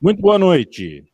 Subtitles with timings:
[0.00, 1.12] Muito boa noite.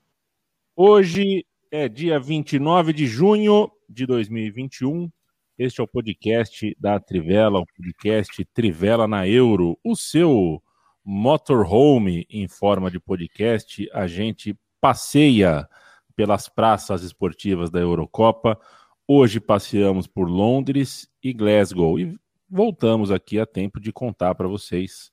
[0.77, 5.11] Hoje é dia 29 de junho de 2021.
[5.59, 10.63] Este é o podcast da Trivela, o podcast Trivela na Euro, o seu
[11.03, 13.89] motorhome em forma de podcast.
[13.91, 15.67] A gente passeia
[16.15, 18.61] pelas praças esportivas da Eurocopa.
[19.09, 22.19] Hoje passeamos por Londres e Glasgow e
[22.51, 25.11] voltamos aqui a tempo de contar para vocês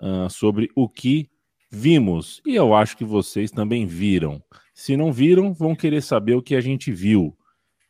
[0.00, 1.33] uh, sobre o que
[1.70, 2.40] vimos.
[2.46, 4.42] E eu acho que vocês também viram.
[4.74, 7.36] Se não viram, vão querer saber o que a gente viu.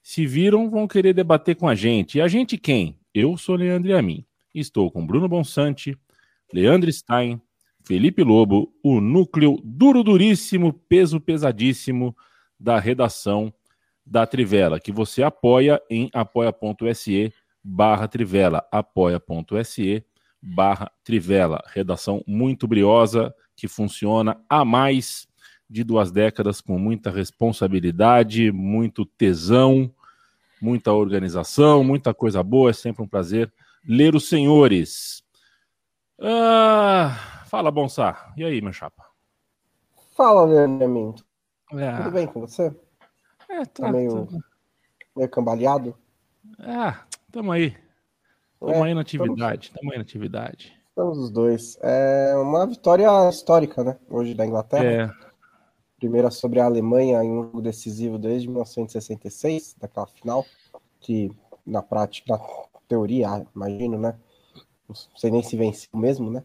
[0.03, 2.19] Se viram, vão querer debater com a gente.
[2.19, 2.99] E a gente quem?
[3.15, 4.25] Eu sou Leandro Amin.
[4.55, 5.97] Estou com Bruno Bonsante,
[6.53, 7.41] Leandro Stein,
[7.87, 12.17] Felipe Lobo, o núcleo duro, duríssimo, peso pesadíssimo
[12.59, 13.53] da redação
[14.07, 17.33] da Trivela, que você apoia em apoia.se
[17.63, 20.05] barra Trivela, apoia.se
[20.41, 21.63] barra Trivela.
[21.73, 25.27] Redação muito briosa, que funciona há mais
[25.69, 29.93] de duas décadas, com muita responsabilidade, muito tesão,
[30.61, 32.71] muita organização, muita coisa boa.
[32.71, 33.53] É sempre um prazer
[33.87, 35.23] ler os senhores.
[36.21, 38.33] Ah, fala, Bonsá.
[38.37, 39.05] E aí, meu chapa?
[40.17, 41.17] Fala, Leandro.
[41.73, 41.97] É.
[41.97, 42.75] Tudo bem com você?
[43.49, 44.39] É, tá, tá meio, tá...
[45.17, 45.97] meio cambaleado?
[46.59, 47.77] Ah, tamo aí.
[48.61, 49.81] Tamo é, aí na atividade, estamos...
[49.81, 50.84] tamo aí na atividade.
[50.97, 51.77] Estamos os dois.
[51.83, 53.99] É uma vitória histórica, né?
[54.09, 55.13] Hoje da Inglaterra.
[55.13, 55.27] É.
[55.97, 60.47] Primeira sobre a Alemanha em um jogo decisivo desde 1966, daquela final,
[61.01, 64.17] que na prática, na teoria, imagino, né?
[64.89, 66.45] Não sei nem se venceu mesmo, né?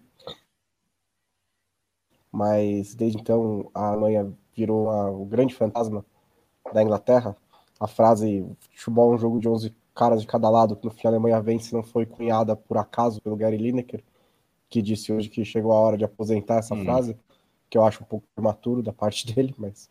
[2.32, 4.90] Mas desde então a Alemanha virou
[5.22, 6.04] o grande fantasma
[6.74, 7.38] da Inglaterra.
[7.80, 11.06] A frase futebol é um jogo de 11 caras de cada lado, que no fim
[11.06, 14.04] a Alemanha vence, não foi cunhada por acaso pelo Gary Lineker
[14.70, 16.84] que disse hoje que chegou a hora de aposentar essa hum.
[16.84, 17.18] frase,
[17.70, 19.90] que eu acho um pouco prematuro da parte dele, mas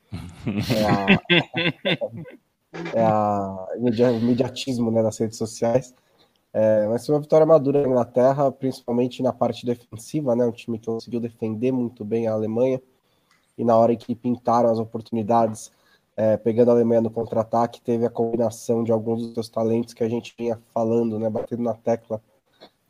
[2.95, 3.69] é, a,
[4.01, 5.95] é a imediatismo né, das redes sociais.
[6.53, 10.47] É, mas foi uma vitória madura na Inglaterra, principalmente na parte defensiva, né?
[10.47, 12.81] Um time que conseguiu defender muito bem a Alemanha.
[13.57, 15.71] E na hora que pintaram as oportunidades,
[16.17, 20.03] é, pegando a Alemanha no contra-ataque, teve a combinação de alguns dos seus talentos que
[20.03, 21.29] a gente vinha falando, né?
[21.29, 22.21] Batendo na tecla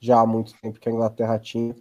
[0.01, 1.75] já há muito tempo que a Inglaterra tinha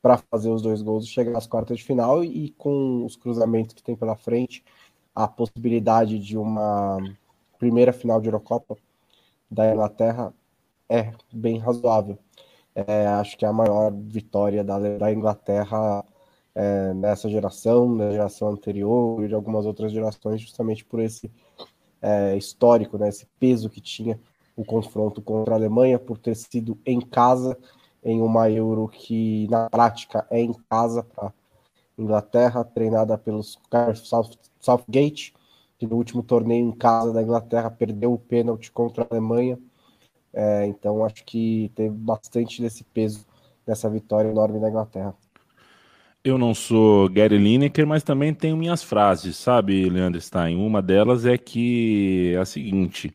[0.00, 3.74] para fazer os dois gols e chegar às quartas de final e com os cruzamentos
[3.74, 4.64] que tem pela frente,
[5.14, 6.98] a possibilidade de uma
[7.58, 8.76] primeira final de Eurocopa
[9.50, 10.34] da Inglaterra
[10.88, 12.18] é bem razoável.
[12.74, 16.04] É, acho que é a maior vitória da, da Inglaterra
[16.54, 21.30] é, nessa geração, na geração anterior e de algumas outras gerações, justamente por esse
[22.00, 24.18] é, histórico, né, esse peso que tinha
[24.56, 27.58] o confronto contra a Alemanha, por ter sido em casa,
[28.04, 31.32] em uma Euro que na prática é em casa para
[31.98, 33.58] Inglaterra, treinada pelos
[34.04, 34.30] South,
[34.60, 35.34] Southgate,
[35.78, 39.58] que no último torneio em casa da Inglaterra perdeu o pênalti contra a Alemanha.
[40.32, 43.26] É, então acho que teve bastante desse peso
[43.66, 45.14] nessa vitória enorme da Inglaterra.
[46.24, 50.56] Eu não sou Gary Lineker, mas também tenho minhas frases, sabe, Leandro Stein?
[50.56, 53.12] Uma delas é que é a seguinte: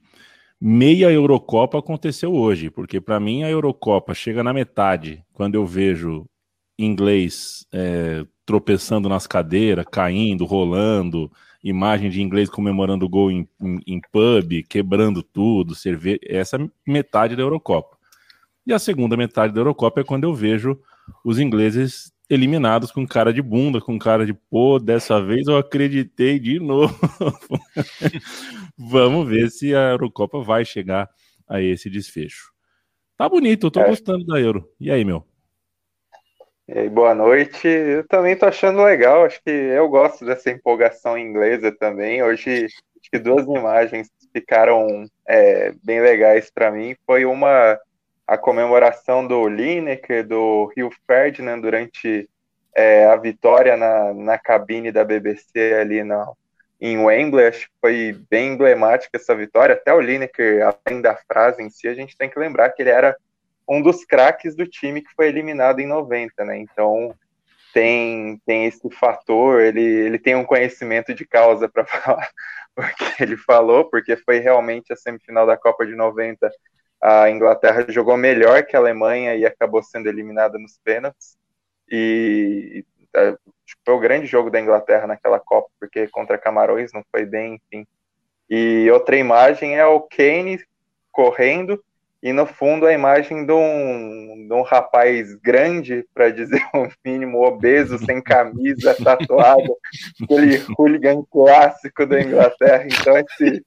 [0.59, 6.25] meia Eurocopa aconteceu hoje, porque para mim a Eurocopa chega na metade, quando eu vejo
[6.77, 11.31] inglês é, tropeçando nas cadeiras, caindo, rolando,
[11.63, 17.35] imagem de inglês comemorando gol em, em, em pub, quebrando tudo, cerveja, essa é metade
[17.35, 17.97] da Eurocopa.
[18.65, 20.79] E a segunda metade da Eurocopa é quando eu vejo
[21.23, 26.39] os ingleses eliminados com cara de bunda, com cara de pô, dessa vez eu acreditei
[26.39, 26.95] de novo.
[28.77, 31.09] Vamos ver se a Eurocopa vai chegar
[31.47, 32.51] a esse desfecho.
[33.17, 33.87] Tá bonito, eu tô é.
[33.87, 34.69] gostando da Euro.
[34.79, 35.25] E aí, meu?
[36.67, 37.67] E aí, boa noite.
[37.67, 42.21] Eu também tô achando legal, acho que eu gosto dessa empolgação inglesa também.
[42.21, 46.95] Hoje, acho que duas imagens ficaram é, bem legais para mim.
[47.05, 47.79] Foi uma
[48.27, 52.29] a comemoração do Lineker, do Rio Ferdinand durante
[52.75, 56.29] é, a vitória na, na cabine da BBC ali na,
[56.79, 61.63] em Wembley, acho que foi bem emblemática essa vitória, até o Lineker, além da frase
[61.63, 63.15] em si, a gente tem que lembrar que ele era
[63.67, 67.15] um dos craques do time que foi eliminado em 90, né, então
[67.73, 72.29] tem, tem esse fator, ele, ele tem um conhecimento de causa para falar
[72.75, 76.49] o que ele falou, porque foi realmente a semifinal da Copa de 90
[77.01, 81.37] a Inglaterra jogou melhor que a Alemanha e acabou sendo eliminada nos pênaltis.
[81.89, 82.85] E
[83.15, 83.35] é,
[83.85, 87.87] foi o grande jogo da Inglaterra naquela Copa, porque contra Camarões não foi bem, enfim.
[88.49, 90.59] E outra imagem é o Kane
[91.11, 91.83] correndo
[92.21, 97.45] e no fundo a imagem de um, de um rapaz grande, para dizer o mínimo,
[97.45, 99.77] obeso, sem camisa, tatuado,
[100.23, 102.85] aquele hooligan clássico da Inglaterra.
[102.85, 103.63] Então, esse,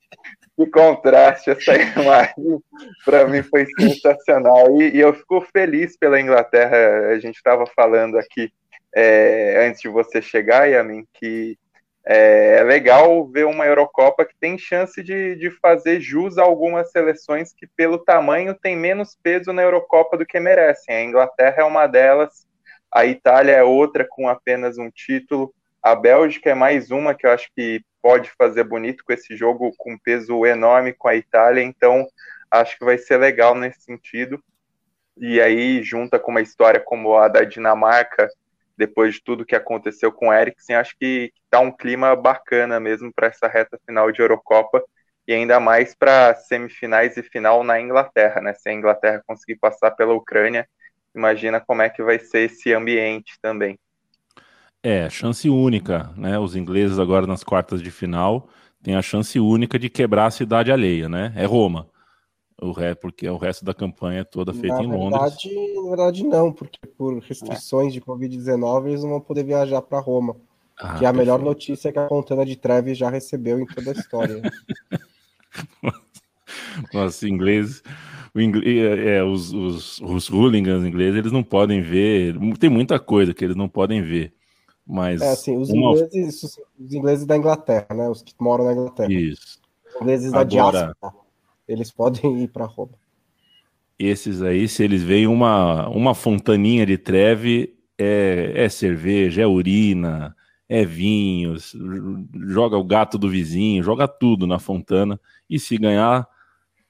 [0.61, 2.61] esse contraste, essa imagem,
[3.05, 4.81] para mim foi sensacional.
[4.81, 7.09] E, e, eu fico feliz pela Inglaterra.
[7.09, 8.53] A gente estava falando aqui
[8.95, 11.57] é, antes de você chegar, Yamin, que
[12.05, 16.91] é, é, legal ver uma Eurocopa que tem chance de, de fazer jus a algumas
[16.91, 20.95] seleções que, pelo tamanho, tem menos peso na Eurocopa do que merecem.
[20.95, 22.47] A Inglaterra é uma delas,
[22.93, 27.31] a Itália é outra com apenas um título, a Bélgica é mais uma que eu
[27.31, 32.07] acho que pode fazer bonito com esse jogo com peso enorme com a Itália, então
[32.51, 34.43] acho que vai ser legal nesse sentido.
[35.17, 38.29] E aí, junta com uma história como a da Dinamarca,
[38.77, 43.13] depois de tudo que aconteceu com o Eriksen, acho que está um clima bacana mesmo
[43.13, 44.83] para essa reta final de Eurocopa
[45.29, 48.55] e ainda mais para semifinais e final na Inglaterra, né?
[48.55, 50.67] Se a Inglaterra conseguir passar pela Ucrânia,
[51.15, 53.79] imagina como é que vai ser esse ambiente também.
[54.83, 56.39] É, chance única, né?
[56.39, 58.49] Os ingleses agora nas quartas de final
[58.83, 61.33] têm a chance única de quebrar a cidade alheia, né?
[61.37, 61.87] É Roma.
[62.63, 65.75] O ré, porque o resto da campanha é toda feita na em verdade, Londres.
[65.77, 67.93] Na verdade, não, porque por restrições é.
[67.93, 70.37] de Covid-19 eles não vão poder viajar para Roma.
[70.79, 73.91] Ah, que é a melhor notícia que a Fontana de Treves já recebeu em toda
[73.91, 74.41] a história.
[76.93, 77.83] Nossa, ingleses.
[78.35, 82.37] É, é, os, os, os hooligans ingleses, eles não podem ver.
[82.59, 84.33] Tem muita coisa que eles não podem ver.
[84.91, 85.21] Mas.
[85.21, 85.93] É assim, os, uma...
[85.93, 88.09] ingleses, os ingleses da Inglaterra, né?
[88.09, 89.13] Os que moram na Inglaterra.
[89.13, 89.61] Isso.
[89.87, 90.79] Os ingleses da Agora...
[90.79, 91.21] diáspora
[91.71, 92.99] eles podem ir para Roma.
[93.97, 100.35] Esses aí, se eles veem uma, uma fontaninha de treve, é, é cerveja, é urina,
[100.69, 101.77] é vinhos,
[102.49, 106.27] joga o gato do vizinho, joga tudo na fontana e se ganhar,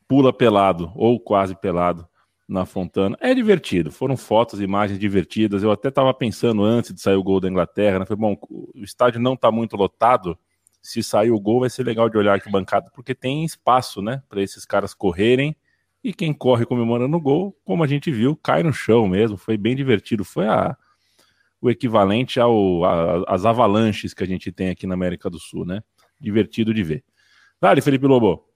[0.07, 2.09] pula pelado ou quase pelado
[2.51, 3.17] na fontana.
[3.21, 5.63] É divertido, foram fotos, imagens divertidas.
[5.63, 8.05] Eu até estava pensando antes de sair o gol da Inglaterra, né?
[8.05, 10.37] Falei, bom, o estádio não está muito lotado,
[10.83, 14.23] se sair o gol, vai ser legal de olhar aqui bancada, porque tem espaço, né,
[14.29, 15.55] para esses caras correrem.
[16.03, 19.37] E quem corre comemorando o gol, como a gente viu, cai no chão mesmo.
[19.37, 20.25] Foi bem divertido.
[20.25, 20.75] Foi a,
[21.61, 25.67] o equivalente ao, a, às avalanches que a gente tem aqui na América do Sul,
[25.67, 25.83] né?
[26.19, 27.05] Divertido de ver.
[27.61, 28.50] Vale, Felipe Lobo.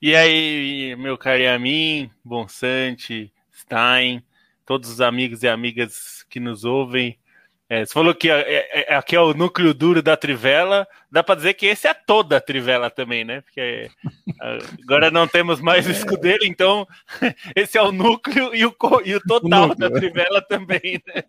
[0.00, 4.22] E aí, meu caro Yamin, Bonsante, Stein,
[4.64, 7.18] todos os amigos e amigas que nos ouvem.
[7.68, 11.24] É, você falou que é, é, é, aqui é o núcleo duro da Trivela, dá
[11.24, 13.40] para dizer que esse é toda a Trivela também, né?
[13.40, 13.90] Porque
[14.80, 16.86] agora não temos mais o escudeiro, então
[17.56, 18.74] esse é o núcleo e o,
[19.04, 21.24] e o total o da Trivela também, né?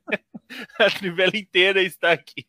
[0.79, 2.45] A Trivela inteira está aqui.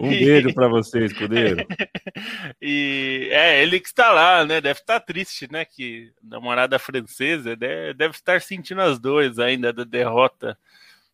[0.00, 1.66] Um beijo para você, escudeiro.
[2.60, 4.60] E é, ele que está lá, né?
[4.60, 5.64] Deve estar triste, né?
[5.64, 10.56] Que namorada francesa deve, deve estar sentindo as dores ainda da derrota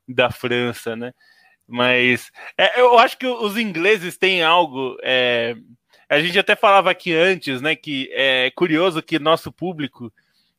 [0.06, 1.14] da França, né?
[1.66, 4.98] Mas é, eu acho que os ingleses têm algo.
[5.02, 5.56] É,
[6.08, 7.74] a gente até falava aqui antes, né?
[7.74, 10.12] Que é curioso que nosso público,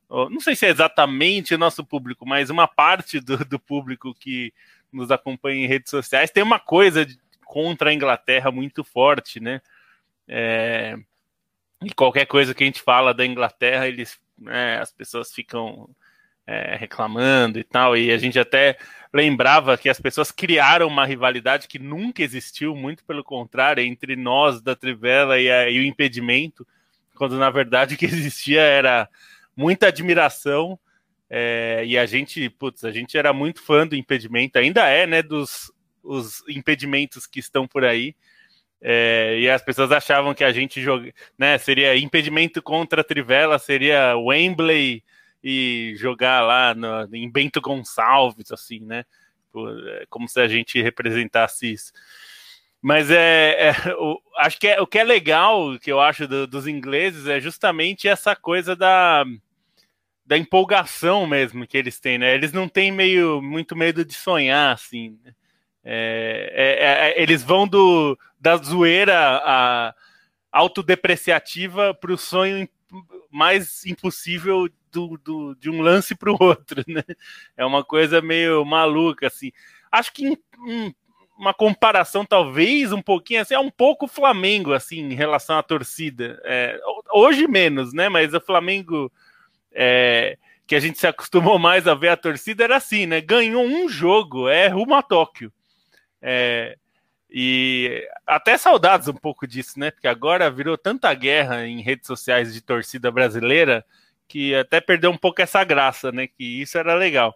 [0.10, 4.54] não sei se é exatamente nosso público, mas uma parte do, do público que
[4.92, 7.06] nos acompanha em redes sociais tem uma coisa
[7.50, 9.60] contra a Inglaterra muito forte, né?
[10.28, 10.96] É,
[11.84, 15.90] e qualquer coisa que a gente fala da Inglaterra, eles, né, as pessoas ficam
[16.46, 18.78] é, reclamando e tal, e a gente até
[19.12, 24.62] lembrava que as pessoas criaram uma rivalidade que nunca existiu, muito pelo contrário, entre nós
[24.62, 26.68] da Trivela e, a, e o impedimento,
[27.15, 29.10] quando na verdade o que existia era
[29.58, 30.79] muita admiração,
[31.27, 35.24] é, e a gente, putz, a gente era muito fã do impedimento, ainda é, né,
[35.24, 38.15] dos os impedimentos que estão por aí,
[38.82, 43.60] é, e as pessoas achavam que a gente joga, né, seria impedimento contra a Trivela,
[43.60, 45.03] seria Wembley
[45.44, 49.06] e jogar lá no, em Bento Gonçalves, assim, né?
[50.00, 51.91] É como se a gente representasse isso.
[52.82, 56.48] Mas é, é o, acho que é, o que é legal, que eu acho do,
[56.48, 59.25] dos ingleses, é justamente essa coisa da,
[60.25, 62.34] da empolgação mesmo que eles têm, né?
[62.34, 65.18] Eles não têm meio muito medo de sonhar, assim.
[65.24, 65.34] Né?
[65.83, 69.93] É, é, é, eles vão do da zoeira a
[70.51, 72.67] autodepreciativa para o sonho
[73.29, 77.03] mais impossível do, do, de um lance para o outro, né?
[77.55, 79.51] É uma coisa meio maluca, assim.
[79.91, 80.93] Acho que um,
[81.38, 86.41] uma comparação, talvez, um pouquinho assim, é um pouco Flamengo, assim, em relação à torcida.
[86.43, 86.79] É,
[87.13, 88.09] hoje menos, né?
[88.09, 89.12] Mas o Flamengo,
[89.71, 93.21] é, que a gente se acostumou mais a ver a torcida, era assim, né?
[93.21, 95.51] Ganhou um jogo, é rumo a Tóquio.
[96.21, 96.77] É,
[97.29, 99.91] e até saudades um pouco disso, né?
[99.91, 103.85] Porque agora virou tanta guerra em redes sociais de torcida brasileira
[104.27, 106.27] que até perdeu um pouco essa graça, né?
[106.27, 107.35] Que isso era legal.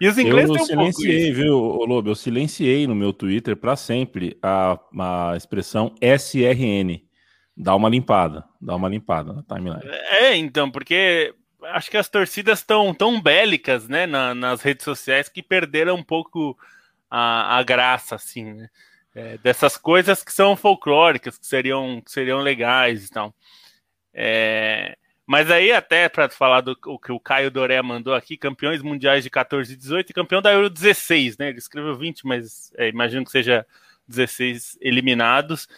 [0.00, 2.10] E os ingleses eu um silenciei, viu, Lobo?
[2.10, 7.00] Eu silenciei no meu Twitter para sempre a, a expressão SRN.
[7.56, 9.88] Dá uma limpada, dá uma limpada na timeline.
[10.10, 11.34] É, então, porque
[11.64, 16.02] acho que as torcidas estão tão bélicas, né, na, nas redes sociais que perderam um
[16.02, 16.58] pouco
[17.14, 18.70] a, a graça, assim, né?
[19.14, 23.34] É, dessas coisas que são folclóricas, que seriam, que seriam legais e tal.
[24.14, 28.80] É, mas aí, até para falar do o que o Caio Doré mandou aqui, campeões
[28.80, 31.50] mundiais de 14 e 18 e campeão da Euro 16, né?
[31.50, 33.66] Ele escreveu 20, mas é, imagino que seja
[34.08, 35.68] 16 eliminados.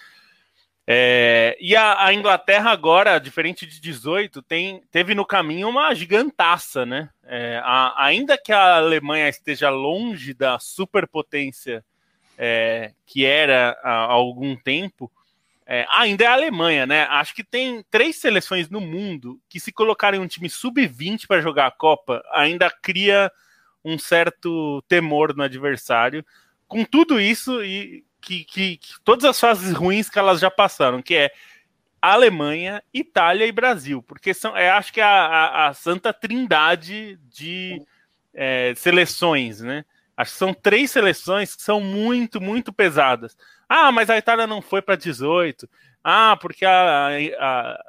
[0.87, 6.85] É, e a, a, Inglaterra agora, diferente de 18, tem, teve no caminho uma gigantaça,
[6.85, 7.09] né?
[7.25, 11.83] É, a, ainda que a Alemanha esteja longe da superpotência
[12.37, 15.11] é, que era há algum tempo,
[15.67, 17.05] é, ainda é a Alemanha, né?
[17.05, 21.67] Acho que tem três seleções no mundo que, se colocarem um time sub-20 para jogar
[21.67, 23.33] a Copa, ainda cria
[23.83, 26.25] um certo temor no adversário.
[26.69, 31.03] Com tudo isso, e que, que, que, todas as fases ruins que elas já passaram,
[31.03, 31.31] que é
[32.01, 37.19] Alemanha, Itália e Brasil, porque são, é, acho que é a, a, a santa trindade
[37.31, 37.81] de
[38.33, 39.85] é, seleções, né?
[40.17, 43.37] Acho que são três seleções que são muito, muito pesadas.
[43.69, 45.69] Ah, mas a Itália não foi para 18.
[46.03, 47.85] Ah, porque a, a,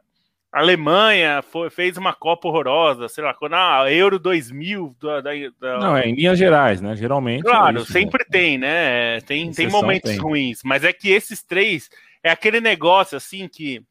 [0.55, 4.95] a Alemanha foi, fez uma Copa horrorosa, sei lá, quando a ah, Euro 2000.
[5.01, 5.79] Da, da, da...
[5.79, 6.95] Não, é em linhas gerais, né?
[6.95, 7.43] Geralmente.
[7.43, 8.29] Claro, é isso, sempre né?
[8.31, 9.19] tem, né?
[9.19, 10.17] Tem, tem momentos tem.
[10.17, 11.89] ruins, mas é que esses três
[12.23, 13.83] é aquele negócio assim que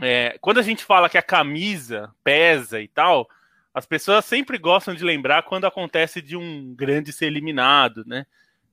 [0.00, 3.28] é, quando a gente fala que a camisa pesa e tal,
[3.74, 8.26] as pessoas sempre gostam de lembrar quando acontece de um grande ser eliminado, né?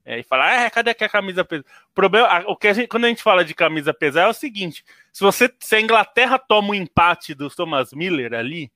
[0.06, 1.64] É, e falar, ah, cadê que a camisa pesa?
[1.96, 4.84] Problema, o que a gente, quando a gente fala de camisa pesada é o seguinte:
[5.14, 8.70] se você, se a Inglaterra toma o um empate do Thomas Miller ali,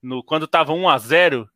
[0.00, 1.48] no, quando estava 1 a 0 uh,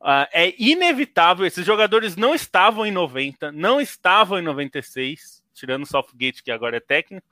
[0.00, 1.44] ah, é inevitável.
[1.44, 6.78] Esses jogadores não estavam em 90, não estavam em 96, tirando o Southgate, que agora
[6.78, 7.26] é técnico,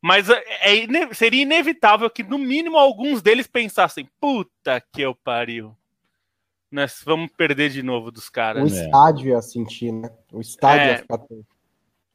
[0.00, 5.76] mas é, é, seria inevitável que, no mínimo, alguns deles pensassem: puta que eu pariu
[6.76, 8.70] nós vamos perder de novo dos caras.
[8.70, 8.84] O né?
[8.84, 10.10] estádio ia sentir, né?
[10.30, 10.90] O estádio é...
[10.92, 11.20] ia ficar.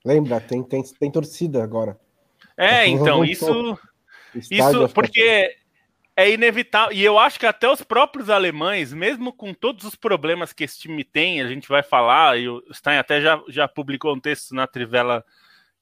[0.06, 0.40] Lembra?
[0.40, 2.00] Tem, tem, tem torcida agora.
[2.56, 3.78] É, então, isso.
[4.36, 5.56] Isso porque
[6.16, 6.96] é inevitável.
[6.96, 10.80] E eu acho que até os próprios alemães, mesmo com todos os problemas que esse
[10.80, 14.54] time tem, a gente vai falar, e o Stein até já, já publicou um texto
[14.54, 15.26] na Trivela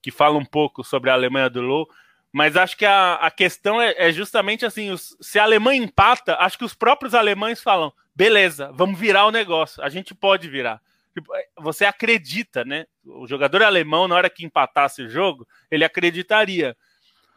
[0.01, 1.87] que fala um pouco sobre a Alemanha do Low.
[2.31, 6.37] Mas acho que a, a questão é, é justamente assim: os, se a Alemanha empata,
[6.39, 9.81] acho que os próprios alemães falam: beleza, vamos virar o negócio.
[9.81, 10.81] A gente pode virar.
[11.13, 12.85] Tipo, é, você acredita, né?
[13.05, 16.75] O jogador alemão, na hora que empatasse o jogo, ele acreditaria.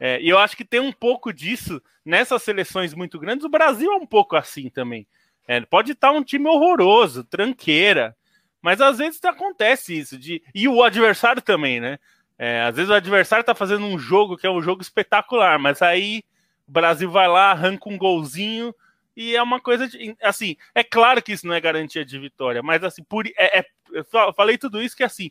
[0.01, 3.45] É, e eu acho que tem um pouco disso nessas seleções muito grandes.
[3.45, 5.07] O Brasil é um pouco assim também.
[5.47, 8.17] É, pode estar um time horroroso, tranqueira,
[8.61, 10.19] mas às vezes acontece isso.
[10.19, 10.43] De...
[10.53, 11.97] E o adversário também, né?
[12.37, 15.81] É, às vezes o adversário está fazendo um jogo que é um jogo espetacular, mas
[15.81, 16.25] aí
[16.67, 18.75] o Brasil vai lá, arranca um golzinho
[19.17, 22.63] e é uma coisa de, assim, é claro que isso não é garantia de vitória,
[22.63, 24.05] mas assim, por, é, é, eu
[24.35, 25.31] falei tudo isso que assim,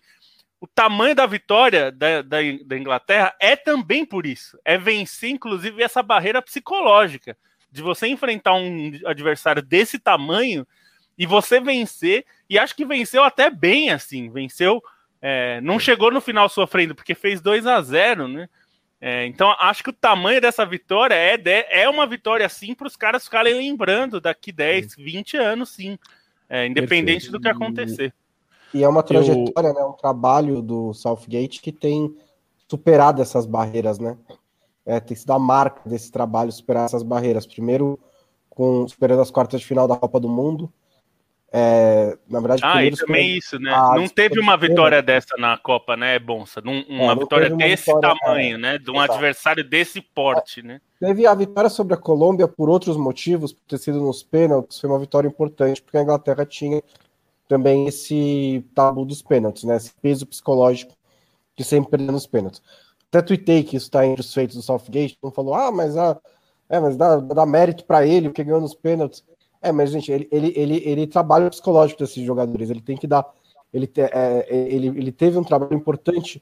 [0.59, 5.81] o tamanho da vitória da, da, da, Inglaterra é também por isso, é vencer inclusive
[5.81, 7.35] essa barreira psicológica
[7.71, 10.67] de você enfrentar um adversário desse tamanho
[11.17, 14.81] e você vencer, e acho que venceu até bem assim, venceu,
[15.21, 18.49] é, não chegou no final sofrendo porque fez 2 a 0 né?
[19.03, 22.85] É, então, acho que o tamanho dessa vitória é, de, é uma vitória, sim, para
[22.85, 25.97] os caras ficarem lembrando daqui 10, 20 anos, sim.
[26.47, 27.31] É, independente Perfeito.
[27.31, 28.13] do que acontecer.
[28.71, 29.73] E é uma trajetória, Eu...
[29.73, 32.15] né, um trabalho do Southgate que tem
[32.67, 34.15] superado essas barreiras, né?
[34.85, 37.47] É, tem sido a marca desse trabalho superar essas barreiras.
[37.47, 37.99] Primeiro,
[38.49, 40.71] com superando as quartas de final da Copa do Mundo,
[41.53, 43.71] é, na verdade, ah, e também isso, né?
[43.71, 46.61] não teve uma vitória dessa na Copa, né, Bonsa?
[46.61, 48.77] Num, uma é, vitória uma desse vitória, tamanho, é, né?
[48.77, 49.13] De um exato.
[49.13, 50.79] adversário desse porte, né?
[50.97, 54.89] Teve a vitória sobre a Colômbia por outros motivos, por ter sido nos pênaltis, foi
[54.89, 56.81] uma vitória importante, porque a Inglaterra tinha
[57.49, 59.75] também esse tabu dos pênaltis, né?
[59.75, 60.93] Esse peso psicológico
[61.57, 62.61] de sempre perder nos pênaltis.
[63.09, 66.17] Até tuitei que isso está entre os feitos do Southgate, não falou, ah, mas, ah,
[66.69, 69.21] é, mas dá, dá mérito para ele, porque ganhou nos pênaltis.
[69.61, 72.69] É, mas, gente, ele, ele, ele, ele trabalha psicológico desses jogadores.
[72.69, 73.25] Ele tem que dar.
[73.71, 76.41] Ele, te, é, ele, ele teve um trabalho importante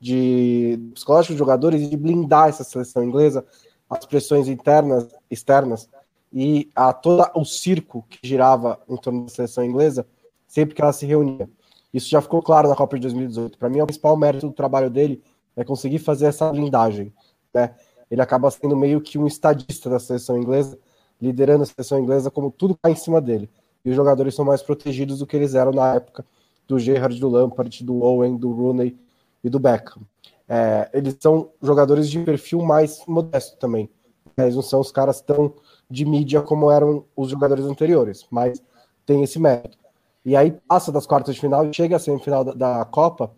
[0.00, 3.44] de psicológico dos jogadores e de blindar essa seleção inglesa,
[3.88, 5.88] as pressões internas, externas
[6.32, 10.06] e a todo o circo que girava em torno da seleção inglesa
[10.46, 11.48] sempre que ela se reunia.
[11.92, 13.58] Isso já ficou claro na Copa de 2018.
[13.58, 15.22] Para mim, o principal mérito do trabalho dele
[15.56, 17.12] é conseguir fazer essa blindagem.
[17.52, 17.74] Né?
[18.10, 20.78] Ele acaba sendo meio que um estadista da seleção inglesa
[21.20, 23.50] liderando a seleção inglesa, como tudo cai em cima dele.
[23.84, 26.24] E os jogadores são mais protegidos do que eles eram na época
[26.66, 28.96] do Gerrard, do Lampard, do Owen, do Rooney
[29.42, 30.02] e do Beckham.
[30.48, 33.88] É, eles são jogadores de perfil mais modesto também.
[34.36, 35.54] Eles não são os caras tão
[35.88, 38.62] de mídia como eram os jogadores anteriores, mas
[39.04, 39.78] tem esse mérito.
[40.24, 43.32] E aí passa das quartas de final e chega a semifinal da, da Copa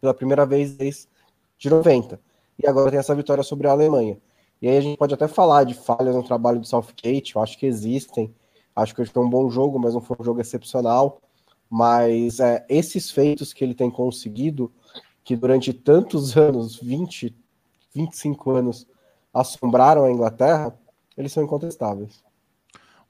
[0.00, 1.08] pela primeira vez desde
[1.58, 2.20] de 90.
[2.58, 4.18] E agora tem essa vitória sobre a Alemanha.
[4.60, 7.58] E aí a gente pode até falar de falhas no trabalho do Southgate, eu acho
[7.58, 8.34] que existem.
[8.76, 11.20] Acho que hoje foi um bom jogo, mas não foi um jogo excepcional.
[11.68, 14.70] Mas é, esses feitos que ele tem conseguido,
[15.24, 17.34] que durante tantos anos, 20,
[17.94, 18.86] 25 anos,
[19.32, 20.76] assombraram a Inglaterra,
[21.16, 22.22] eles são incontestáveis.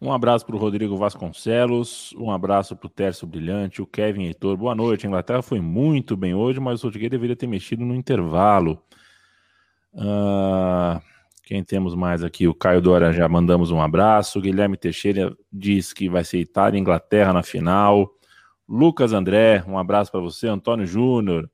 [0.01, 4.57] Um abraço para o Rodrigo Vasconcelos, um abraço para o Tércio Brilhante, o Kevin Heitor.
[4.57, 5.05] Boa noite.
[5.05, 8.83] A Inglaterra foi muito bem hoje, mas o Rodrigues deveria ter mexido no intervalo.
[9.93, 11.01] Uh,
[11.51, 12.47] quem temos mais aqui?
[12.47, 14.39] O Caio Dora já mandamos um abraço.
[14.39, 18.09] O Guilherme Teixeira diz que vai ser Itália e Inglaterra na final.
[18.69, 20.47] Lucas André, um abraço para você.
[20.47, 21.51] Antônio Júnior.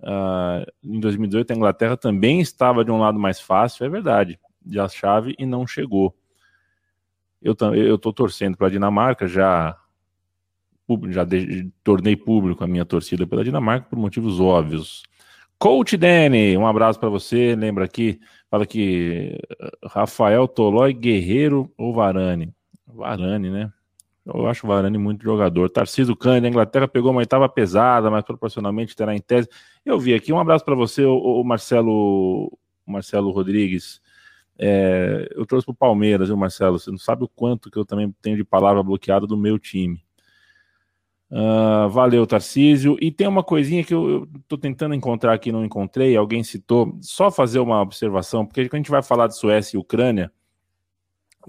[0.00, 4.80] Uh, em 2018 a Inglaterra também estava de um lado mais fácil, é verdade, de
[4.80, 6.12] a chave e não chegou.
[7.40, 7.52] Eu
[7.94, 9.78] estou torcendo para a Dinamarca, já,
[11.10, 15.04] já de, tornei público a minha torcida pela Dinamarca por motivos óbvios.
[15.60, 17.56] Coach Danny, um abraço para você.
[17.56, 22.54] Lembra aqui, fala que eh, Rafael Tolói, Guerreiro ou Varane?
[22.86, 23.72] Varane, né?
[24.26, 25.70] Eu acho o Varane muito jogador.
[25.70, 29.48] Tarcísio Cândido, a Inglaterra pegou uma oitava pesada, mas proporcionalmente terá em tese.
[29.84, 32.52] Eu vi aqui, um abraço para você, o, o Marcelo,
[32.86, 34.02] Marcelo Rodrigues.
[34.58, 36.78] É, eu trouxe para o Palmeiras, viu, Marcelo?
[36.78, 40.04] Você não sabe o quanto que eu também tenho de palavra bloqueada do meu time.
[41.30, 42.96] Uh, valeu, Tarcísio.
[43.00, 46.16] E tem uma coisinha que eu estou tentando encontrar aqui, não encontrei.
[46.16, 46.98] Alguém citou.
[47.00, 50.32] Só fazer uma observação, porque quando a gente vai falar de Suécia e Ucrânia,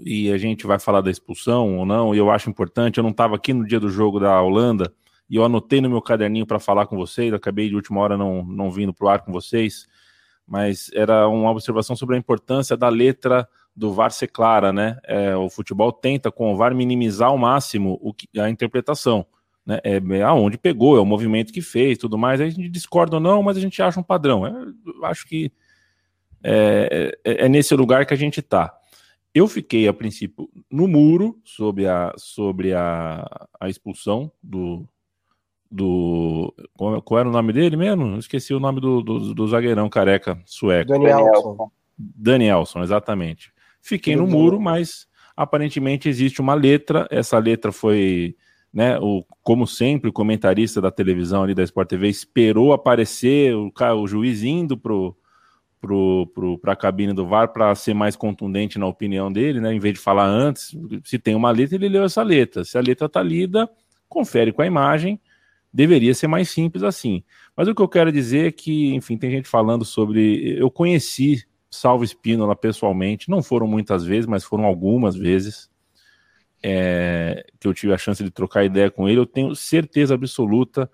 [0.00, 2.98] e a gente vai falar da expulsão ou não, e eu acho importante.
[2.98, 4.92] Eu não estava aqui no dia do jogo da Holanda,
[5.28, 7.32] e eu anotei no meu caderninho para falar com vocês.
[7.32, 9.86] Acabei de última hora não, não vindo para o ar com vocês
[10.50, 14.98] mas era uma observação sobre a importância da letra do VAR ser clara, né?
[15.04, 19.24] É, o futebol tenta com o VAR minimizar ao máximo o que, a interpretação,
[19.64, 19.78] né?
[19.84, 22.40] É, é aonde pegou, é o movimento que fez, tudo mais.
[22.40, 24.46] Aí a gente discorda ou não, mas a gente acha um padrão.
[24.46, 24.52] É,
[25.04, 25.52] acho que
[26.42, 28.74] é, é, é nesse lugar que a gente está.
[29.32, 33.24] Eu fiquei, a princípio, no muro sobre a, sobre a,
[33.60, 34.84] a expulsão do,
[35.70, 36.52] do.
[36.74, 38.18] Qual, qual, era o nome dele mesmo?
[38.18, 40.90] Esqueci o nome do, do, do zagueirão careca sueco.
[40.90, 41.70] Danielson.
[41.96, 43.52] Danielson, exatamente.
[43.80, 47.06] Fiquei no muro, mas aparentemente existe uma letra.
[47.10, 48.36] Essa letra foi,
[48.72, 53.72] né, o, como sempre, o comentarista da televisão ali da Sport TV esperou aparecer o,
[53.96, 55.16] o juiz indo pro
[55.80, 59.72] pro, pro, para a cabine do VAR para ser mais contundente na opinião dele, né?
[59.72, 62.66] Em vez de falar antes, se tem uma letra, ele leu essa letra.
[62.66, 63.66] Se a letra está lida,
[64.06, 65.18] confere com a imagem
[65.72, 67.22] Deveria ser mais simples assim.
[67.56, 70.58] Mas o que eu quero dizer é que, enfim, tem gente falando sobre.
[70.58, 75.69] Eu conheci Salvo Espínola pessoalmente, não foram muitas vezes, mas foram algumas vezes
[76.62, 79.20] é, que eu tive a chance de trocar ideia com ele.
[79.20, 80.90] Eu tenho certeza absoluta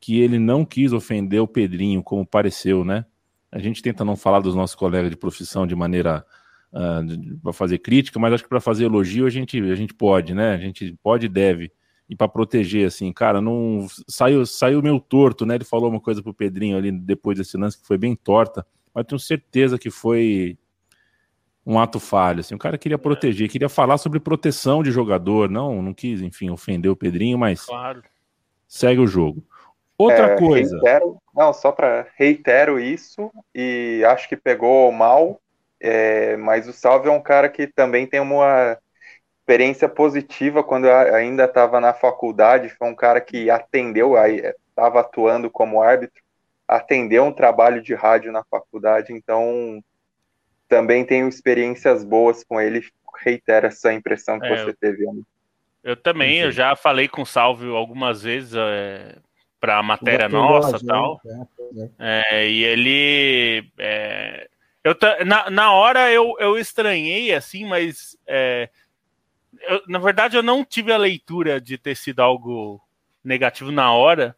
[0.00, 3.04] que ele não quis ofender o Pedrinho, como pareceu, né?
[3.50, 6.24] A gente tenta não falar dos nossos colegas de profissão de maneira
[6.72, 7.02] uh, ah,
[7.42, 10.54] para fazer crítica, mas acho que para fazer elogio a gente, a gente pode, né?
[10.54, 11.70] A gente pode e deve
[12.12, 15.54] e para proteger, assim, cara, não saiu, saiu meio torto, né?
[15.54, 19.06] Ele falou uma coisa pro Pedrinho ali depois desse lance que foi bem torta, mas
[19.06, 20.58] tenho certeza que foi
[21.64, 22.54] um ato falho, assim.
[22.54, 26.90] O cara queria proteger, queria falar sobre proteção de jogador, não, não quis, enfim, ofender
[26.90, 28.02] o Pedrinho, mas claro.
[28.66, 29.44] segue o jogo.
[29.96, 30.74] Outra é, coisa.
[30.76, 35.40] Reitero, não, só para reitero isso e acho que pegou mal,
[35.80, 38.76] é, mas o Salve é um cara que também tem uma
[39.40, 42.70] experiência positiva quando eu ainda estava na faculdade.
[42.70, 44.14] Foi um cara que atendeu,
[44.68, 46.22] estava atuando como árbitro,
[46.66, 49.80] atendeu um trabalho de rádio na faculdade, então
[50.72, 52.82] também tenho experiências boas com ele.
[53.22, 55.04] Reitero essa impressão que é, você teve.
[55.04, 55.20] Né?
[55.84, 59.18] Eu também, eu já falei com o Salvio algumas vezes é,
[59.60, 61.20] para a matéria nossa e tal.
[61.26, 62.22] É, é.
[62.30, 63.70] é, e ele.
[63.76, 64.48] É,
[64.82, 68.70] eu, na, na hora eu, eu estranhei, assim, mas é,
[69.68, 72.80] eu, na verdade, eu não tive a leitura de ter sido algo
[73.22, 74.34] negativo na hora,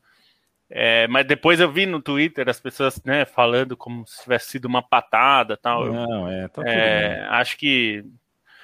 [0.77, 4.65] é, mas depois eu vi no Twitter as pessoas né, falando como se tivesse sido
[4.65, 5.87] uma patada tal.
[5.87, 8.05] Não, é, tá é Acho que.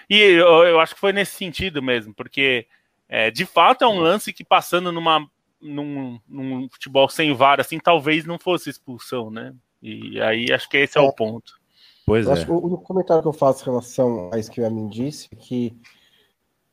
[0.09, 2.67] E eu, eu, acho que foi nesse sentido mesmo, porque
[3.09, 5.25] é, de fato é um lance que passando numa,
[5.63, 9.55] num, num futebol sem VAR, assim, talvez não fosse expulsão, né?
[9.81, 11.61] E aí acho que esse é, é o ponto.
[12.05, 12.45] Pois eu é.
[12.49, 15.37] o único comentário que eu faço em relação a isso que o Amin disse é
[15.37, 15.77] que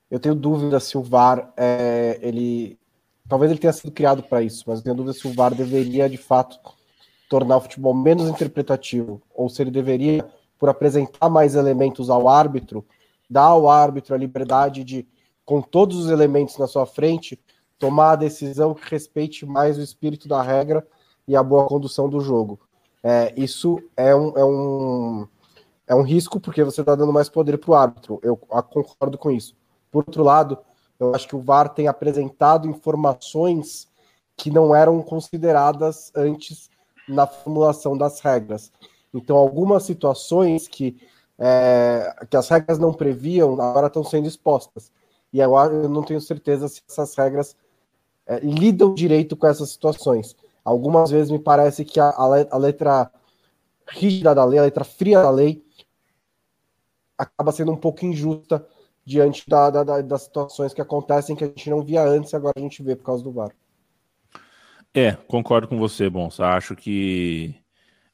[0.10, 2.80] eu tenho dúvida se o VAR é, ele
[3.28, 6.10] talvez ele tenha sido criado para isso, mas eu tenho dúvida se o VAR deveria
[6.10, 6.60] de fato
[7.30, 10.26] tornar o futebol menos interpretativo ou se ele deveria,
[10.58, 12.86] por apresentar mais elementos ao árbitro,
[13.30, 15.08] dar ao árbitro a liberdade de,
[15.46, 17.40] com todos os elementos na sua frente,
[17.78, 20.86] tomar a decisão que respeite mais o espírito da regra
[21.28, 22.60] e a boa condução do jogo.
[23.04, 25.28] É, isso é um, é, um,
[25.88, 28.20] é um risco porque você está dando mais poder para o árbitro.
[28.24, 29.56] Eu concordo com isso.
[29.92, 30.58] Por outro lado,
[31.00, 33.88] eu acho que o VAR tem apresentado informações
[34.36, 36.70] que não eram consideradas antes
[37.08, 38.72] na formulação das regras.
[39.14, 40.98] Então, algumas situações que,
[41.40, 44.92] é, que as regras não previam agora estão sendo expostas.
[45.32, 47.56] E agora eu não tenho certeza se essas regras
[48.26, 50.36] é, lidam direito com essas situações.
[50.64, 53.10] Algumas vezes me parece que a, a letra
[53.88, 55.64] rígida da lei, a letra fria da lei,
[57.18, 58.68] acaba sendo um pouco injusta
[59.08, 62.56] diante da, da, das situações que acontecem que a gente não via antes e agora
[62.58, 63.56] a gente vê por causa do VAR.
[64.94, 66.46] É, concordo com você, Bonsa.
[66.46, 67.56] Acho que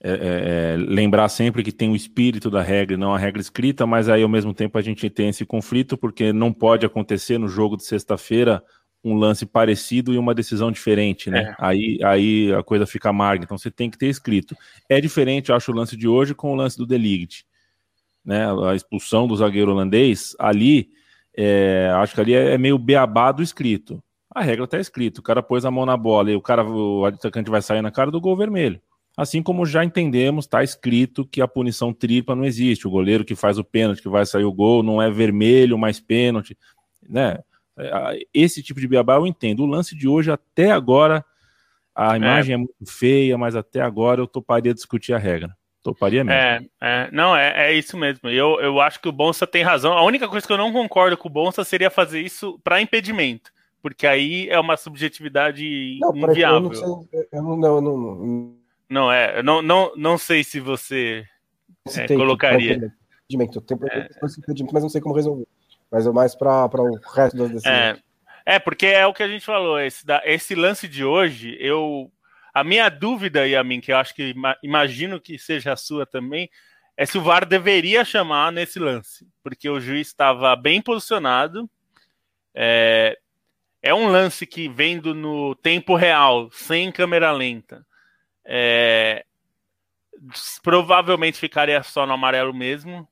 [0.04, 3.88] é, é, é, lembrar sempre que tem o espírito da regra, não a regra escrita,
[3.88, 7.48] mas aí ao mesmo tempo a gente tem esse conflito, porque não pode acontecer no
[7.48, 8.62] jogo de sexta-feira
[9.04, 11.50] um lance parecido e uma decisão diferente, né?
[11.50, 11.56] É.
[11.58, 13.46] Aí, aí a coisa fica amarga.
[13.46, 14.56] Então você tem que ter escrito.
[14.88, 17.46] É diferente, eu acho, o lance de hoje com o lance do Delict.
[18.24, 18.46] Né?
[18.70, 20.90] A expulsão do zagueiro holandês, ali,
[21.36, 24.02] é, acho que ali é, é meio beabá do escrito.
[24.34, 25.20] A regra está escrita.
[25.20, 27.92] O cara pôs a mão na bola e o cara, o atacante vai sair na
[27.92, 28.82] cara do gol vermelho.
[29.16, 32.88] Assim como já entendemos, está escrito que a punição tripla não existe.
[32.88, 36.00] O goleiro que faz o pênalti, que vai sair o gol, não é vermelho mais
[36.00, 36.58] pênalti,
[37.08, 37.38] né?
[37.78, 39.62] É, esse tipo de beabá eu entendo.
[39.62, 41.24] O lance de hoje, até agora,
[41.94, 45.56] a imagem é, é muito feia, mas até agora eu toparia discutir a regra.
[45.84, 46.40] Toparia mesmo.
[46.40, 48.30] É, é não, é, é isso mesmo.
[48.30, 49.94] Eu, eu acho que o Bonsa tem razão.
[49.94, 53.52] A única coisa que eu não concordo com o Bonsa seria fazer isso para impedimento.
[53.82, 56.56] Porque aí é uma subjetividade não, inviável.
[56.56, 58.56] Eu não, sei, eu não, não, não,
[58.90, 59.44] não, é.
[59.44, 61.26] Não, não, não sei se você
[61.98, 62.94] é, colocaria.
[63.26, 63.58] Impedimento.
[63.58, 64.08] Eu tenho é.
[64.40, 65.46] impedimento, mas não sei como resolver
[65.94, 67.66] mas é mais para o resto das decisões.
[67.68, 71.56] É, é, porque é o que a gente falou, esse, da, esse lance de hoje,
[71.60, 72.12] eu.
[72.54, 76.50] A minha dúvida, a mim, que eu acho que imagino que seja a sua também,
[76.96, 81.70] é se o VAR deveria chamar nesse lance, porque o juiz estava bem posicionado.
[82.54, 83.18] É,
[83.82, 87.86] é um lance que vendo no tempo real, sem câmera lenta,
[88.46, 89.26] é,
[90.62, 93.08] provavelmente ficaria só no amarelo mesmo.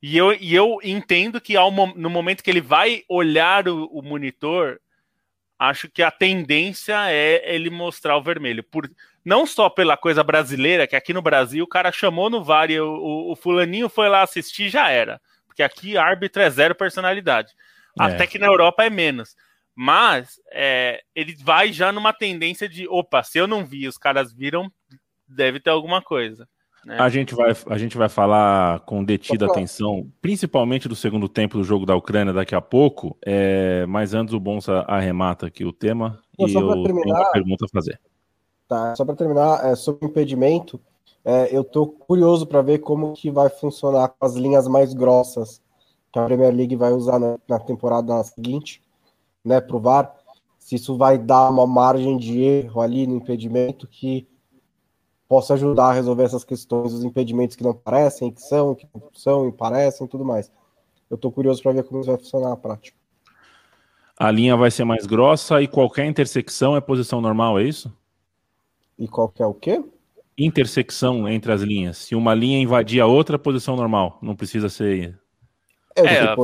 [0.00, 4.02] E eu, e eu entendo que ao, no momento que ele vai olhar o, o,
[4.02, 4.80] monitor,
[5.68, 8.64] acho que a tendência é ele mostrar o vermelho.
[8.64, 8.90] Por,
[9.24, 12.80] não só pela coisa brasileira, que aqui no Brasil o cara chamou no VAR e
[12.80, 15.20] o, o, o fulaninho foi lá assistir já era.
[15.46, 17.52] Porque aqui árbitro é zero personalidade.
[18.00, 18.04] É.
[18.04, 19.36] Até que na Europa é menos.
[19.74, 24.32] Mas é, ele vai já numa tendência de, opa, se eu não vi, os caras
[24.32, 24.70] viram,
[25.26, 26.48] deve ter alguma coisa.
[26.84, 26.98] Né?
[26.98, 31.64] A, gente vai, a gente vai falar com detida atenção, principalmente do segundo tempo do
[31.64, 36.18] jogo da Ucrânia daqui a pouco, é, mas antes o Bonsa arremata aqui o tema
[36.36, 38.00] Pô, e eu terminar, tenho uma pergunta a fazer.
[38.66, 40.80] Tá, só para terminar, é, sobre o impedimento,
[41.24, 45.62] é, eu estou curioso para ver como que vai funcionar com as linhas mais grossas
[46.12, 48.82] que a Premier League vai usar na, na temporada seguinte,
[49.44, 50.14] né, para o VAR,
[50.58, 54.26] se isso vai dar uma margem de erro ali no impedimento que
[55.32, 59.08] possa ajudar a resolver essas questões, os impedimentos que não parecem, que são, que não
[59.14, 60.52] são e parecem, tudo mais.
[61.08, 62.94] Eu estou curioso para ver como isso vai funcionar na prática.
[64.14, 67.90] A linha vai ser mais grossa e qualquer intersecção é posição normal, é isso?
[68.98, 69.82] E qualquer o quê?
[70.36, 71.96] Intersecção entre as linhas.
[71.96, 74.18] Se uma linha invadir a outra, posição normal.
[74.20, 75.18] Não precisa ser.
[75.96, 76.36] É, é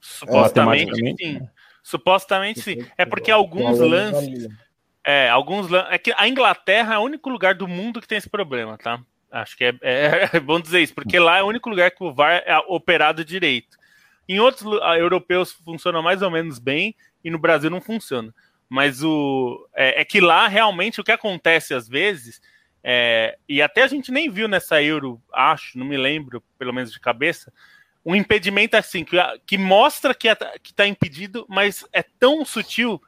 [0.00, 1.40] supostamente sim.
[1.84, 2.84] Supostamente sim.
[2.98, 4.48] É porque alguns lances
[5.08, 5.72] é, alguns.
[5.72, 9.00] É que a Inglaterra é o único lugar do mundo que tem esse problema, tá?
[9.32, 12.04] Acho que é, é, é bom dizer isso, porque lá é o único lugar que
[12.04, 13.78] o VAR é operado direito.
[14.28, 16.94] Em outros europeus funciona mais ou menos bem
[17.24, 18.34] e no Brasil não funciona.
[18.68, 22.38] Mas o é, é que lá realmente o que acontece às vezes
[22.84, 26.92] é, e até a gente nem viu nessa Euro, acho, não me lembro, pelo menos
[26.92, 27.50] de cabeça,
[28.04, 29.16] um impedimento assim que,
[29.46, 33.00] que mostra que está impedido, mas é tão sutil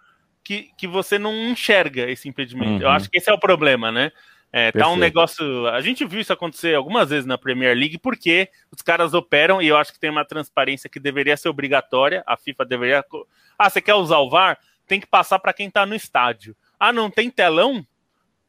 [0.44, 2.72] que, que você não enxerga esse impedimento.
[2.72, 2.82] Uhum.
[2.82, 4.12] Eu acho que esse é o problema, né?
[4.52, 5.68] É, tá um negócio.
[5.68, 9.68] A gente viu isso acontecer algumas vezes na Premier League, porque os caras operam e
[9.68, 12.24] eu acho que tem uma transparência que deveria ser obrigatória.
[12.26, 13.04] A FIFA deveria.
[13.56, 14.58] Ah, você quer usar o VAR?
[14.88, 16.56] Tem que passar para quem tá no estádio.
[16.78, 17.86] Ah, não tem telão?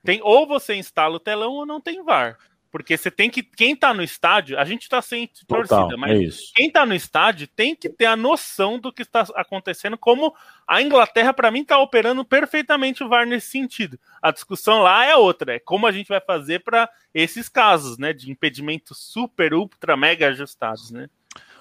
[0.03, 2.35] Tem ou você instala o telão ou não tem VAR.
[2.71, 3.43] Porque você tem que.
[3.43, 6.51] Quem tá no estádio, a gente tá sem Total, torcida, mas é isso.
[6.55, 10.33] quem tá no estádio tem que ter a noção do que está acontecendo, como
[10.65, 13.99] a Inglaterra, para mim, tá operando perfeitamente o VAR nesse sentido.
[14.21, 18.13] A discussão lá é outra, é como a gente vai fazer para esses casos, né?
[18.13, 21.09] De impedimentos super, ultra, mega ajustados, né?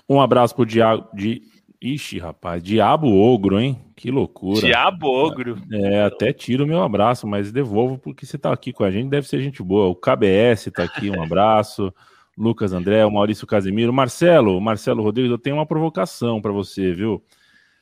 [0.09, 1.09] Um abraço pro Diago.
[1.13, 1.43] De...
[1.83, 3.81] Ixi, rapaz, Diabo Ogro, hein?
[3.97, 4.61] Que loucura.
[4.61, 5.57] Diabo Ogro.
[5.73, 9.09] É, até tiro o meu abraço, mas devolvo porque você tá aqui com a gente,
[9.09, 9.87] deve ser gente boa.
[9.89, 11.93] O KBS tá aqui, um abraço.
[12.37, 13.93] Lucas André, o Maurício Casimiro.
[13.93, 17.23] Marcelo, Marcelo Rodrigues, eu tenho uma provocação para você, viu?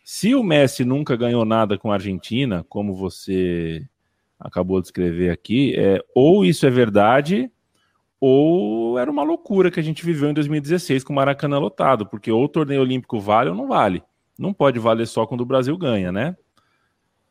[0.04, 3.84] Se o Messi nunca ganhou nada com a Argentina, como você
[4.38, 7.50] acabou de escrever aqui, é, ou isso é verdade,
[8.20, 12.30] ou era uma loucura que a gente viveu em 2016 com o Maracanã lotado, porque
[12.30, 14.02] ou o torneio olímpico vale ou não vale.
[14.38, 16.36] Não pode valer só quando o Brasil ganha, né?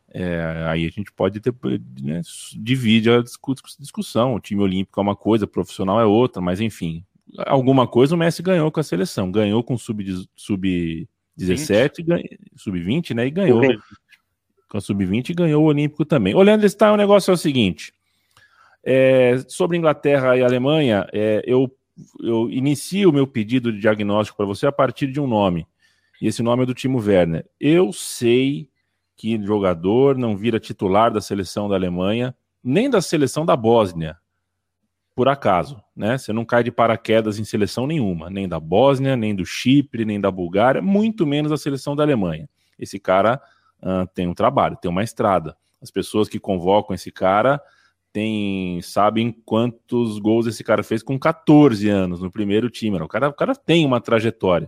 [0.10, 1.54] É, aí a gente pode ter,
[2.02, 2.22] né,
[2.56, 3.22] divide a
[3.80, 4.36] discussão.
[4.36, 7.04] O time olímpico é uma coisa, profissional é outra, mas enfim,
[7.46, 9.32] alguma coisa o Messi ganhou com a seleção.
[9.32, 10.80] Ganhou com sub-17, sub
[12.56, 13.28] sub-20, né?
[13.28, 13.62] E ganhou
[14.70, 16.36] com a sub-20 e ganhou o Olímpico também.
[16.36, 17.94] Olhando esse time, o negócio é o seguinte:
[18.90, 21.70] é, sobre Inglaterra e Alemanha, é, eu,
[22.22, 25.68] eu inicio o meu pedido de diagnóstico para você a partir de um nome.
[26.22, 27.46] E esse nome é do Timo Werner.
[27.60, 28.70] Eu sei
[29.18, 34.16] que jogador não vira titular da seleção da Alemanha, nem da seleção da Bósnia,
[35.14, 36.18] por acaso, né?
[36.18, 40.22] Você não cai de paraquedas em seleção nenhuma, nem da Bósnia, nem do Chipre, nem
[40.22, 42.48] da Bulgária, muito menos a seleção da Alemanha.
[42.80, 43.42] Esse cara
[43.82, 45.58] uh, tem um trabalho, tem uma estrada.
[45.82, 47.62] As pessoas que convocam esse cara
[48.18, 53.00] tem, sabem quantos gols esse cara fez com 14 anos no primeiro time.
[53.00, 54.68] O cara, o cara tem uma trajetória.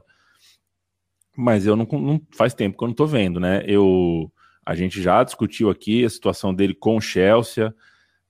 [1.36, 3.64] Mas eu não, não faz tempo que eu não tô vendo, né?
[3.66, 4.32] Eu
[4.64, 7.74] a gente já discutiu aqui a situação dele com o Chelsea.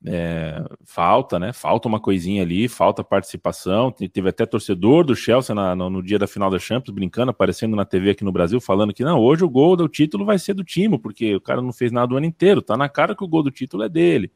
[0.05, 1.51] É, falta, né?
[1.51, 3.91] Falta uma coisinha ali, falta participação.
[3.91, 7.75] Teve até torcedor do Chelsea na, no, no, dia da final da Champions, brincando, aparecendo
[7.75, 10.53] na TV aqui no Brasil, falando que não, hoje o gol do título vai ser
[10.53, 12.61] do time, porque o cara não fez nada o ano inteiro.
[12.61, 14.31] Tá na cara que o gol do título é dele.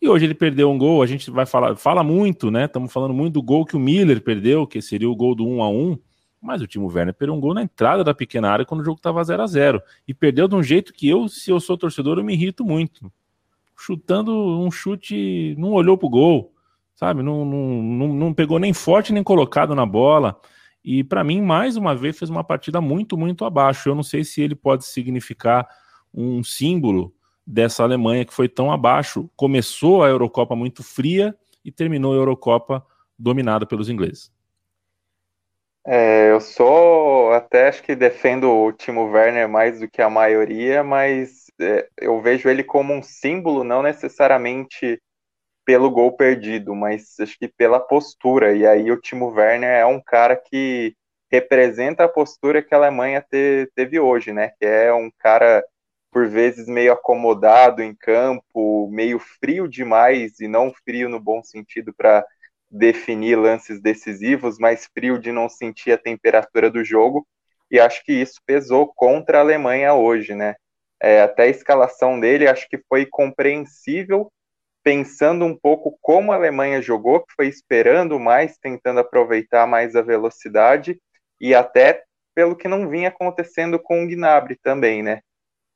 [0.00, 2.66] E hoje ele perdeu um gol, a gente vai falar, fala muito, né?
[2.66, 5.62] Estamos falando muito do gol que o Miller perdeu, que seria o gol do 1
[5.62, 5.98] a 1
[6.40, 8.98] mas o Timo Werner perdeu um gol na entrada da pequena área quando o jogo
[8.98, 12.18] estava 0 a 0 E perdeu de um jeito que eu, se eu sou torcedor,
[12.18, 13.12] eu me irrito muito.
[13.76, 16.52] Chutando um chute, não olhou pro gol,
[16.94, 17.22] sabe?
[17.22, 20.40] Não, não, não, não pegou nem forte nem colocado na bola.
[20.84, 23.88] E para mim, mais uma vez, fez uma partida muito, muito abaixo.
[23.88, 25.68] Eu não sei se ele pode significar
[26.14, 27.12] um símbolo
[27.48, 29.30] dessa Alemanha que foi tão abaixo.
[29.34, 31.34] Começou a Eurocopa muito fria
[31.64, 32.84] e terminou a Eurocopa
[33.18, 34.30] dominada pelos ingleses.
[35.86, 40.84] É, eu sou até acho que defendo o Timo Werner mais do que a maioria,
[40.84, 45.00] mas é, eu vejo ele como um símbolo, não necessariamente
[45.64, 48.54] pelo gol perdido, mas acho que pela postura.
[48.54, 50.94] E aí o Timo Werner é um cara que
[51.32, 54.50] representa a postura que a Alemanha te, teve hoje, né?
[54.60, 55.64] Que é um cara
[56.10, 61.92] por vezes meio acomodado em campo, meio frio demais, e não frio no bom sentido
[61.94, 62.24] para
[62.70, 67.26] definir lances decisivos, mas frio de não sentir a temperatura do jogo,
[67.70, 70.56] e acho que isso pesou contra a Alemanha hoje, né?
[71.00, 74.32] É, até a escalação dele acho que foi compreensível,
[74.82, 80.02] pensando um pouco como a Alemanha jogou, que foi esperando mais, tentando aproveitar mais a
[80.02, 80.98] velocidade,
[81.40, 82.02] e até
[82.34, 85.20] pelo que não vinha acontecendo com o Gnabry também, né?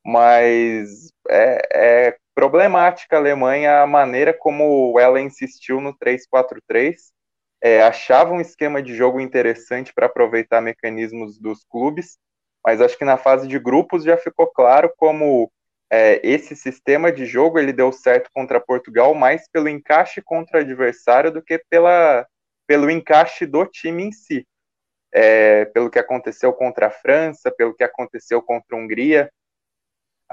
[0.04, 7.12] Mas é, é problemática a Alemanha a maneira como ela insistiu no 3-4-3.
[7.62, 12.18] É, achava um esquema de jogo interessante para aproveitar mecanismos dos clubes,
[12.64, 15.50] mas acho que na fase de grupos já ficou claro como
[15.92, 20.62] é, esse sistema de jogo ele deu certo contra Portugal mais pelo encaixe contra o
[20.62, 22.26] adversário do que pela,
[22.66, 24.46] pelo encaixe do time em si.
[25.14, 29.30] É, pelo que aconteceu contra a França, pelo que aconteceu contra a Hungria,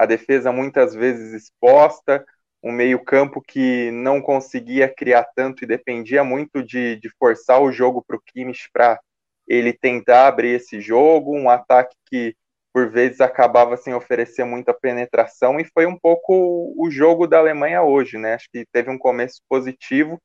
[0.00, 2.24] a defesa muitas vezes exposta,
[2.62, 8.02] um meio-campo que não conseguia criar tanto e dependia muito de, de forçar o jogo
[8.02, 8.98] para o Kimmich para
[9.46, 12.34] ele tentar abrir esse jogo, um ataque que
[12.72, 17.82] por vezes acabava sem oferecer muita penetração e foi um pouco o jogo da Alemanha
[17.82, 18.32] hoje, né?
[18.32, 20.18] Acho que teve um começo positivo,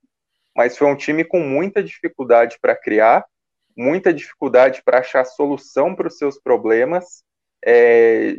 [0.55, 3.25] mas foi um time com muita dificuldade para criar,
[3.75, 7.25] muita dificuldade para achar solução para os seus problemas.
[7.65, 8.37] É,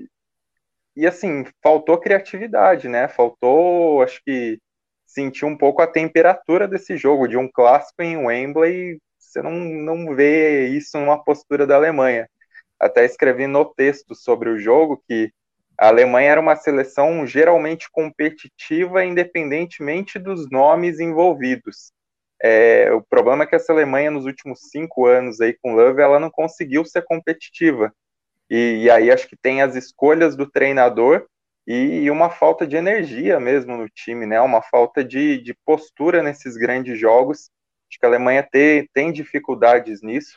[0.97, 3.09] e assim, faltou criatividade, né?
[3.09, 4.59] Faltou, acho que,
[5.07, 10.15] sentir um pouco a temperatura desse jogo, de um clássico em Wembley, você não, não
[10.15, 12.29] vê isso numa postura da Alemanha.
[12.79, 15.33] Até escrevi no texto sobre o jogo que
[15.79, 21.93] a Alemanha era uma seleção geralmente competitiva, independentemente dos nomes envolvidos.
[22.43, 26.21] É, o problema é que essa Alemanha, nos últimos cinco anos aí com Love, ela
[26.21, 27.93] não conseguiu ser competitiva.
[28.51, 31.27] E, e aí acho que tem as escolhas do treinador
[31.67, 34.41] e, e, uma falta de energia mesmo no time, né?
[34.41, 37.51] Uma falta de, de postura nesses grandes jogos.
[37.91, 40.37] Acho que a Alemanha tem, tem dificuldades nisso.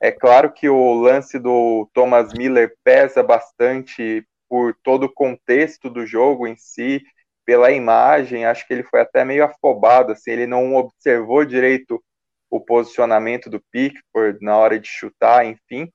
[0.00, 6.06] É claro que o lance do Thomas Miller pesa bastante por todo o contexto do
[6.06, 7.02] jogo em si,
[7.44, 12.02] pela imagem, acho que ele foi até meio afobado, assim, ele não observou direito
[12.50, 15.90] o posicionamento do Pickford na hora de chutar, enfim,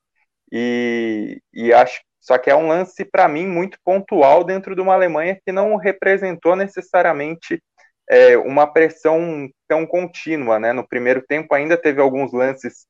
[0.51, 4.93] e, e acho só que é um lance para mim muito pontual dentro de uma
[4.93, 7.61] Alemanha que não representou necessariamente
[8.07, 10.71] é, uma pressão tão contínua, né?
[10.71, 12.85] No primeiro tempo ainda teve alguns lances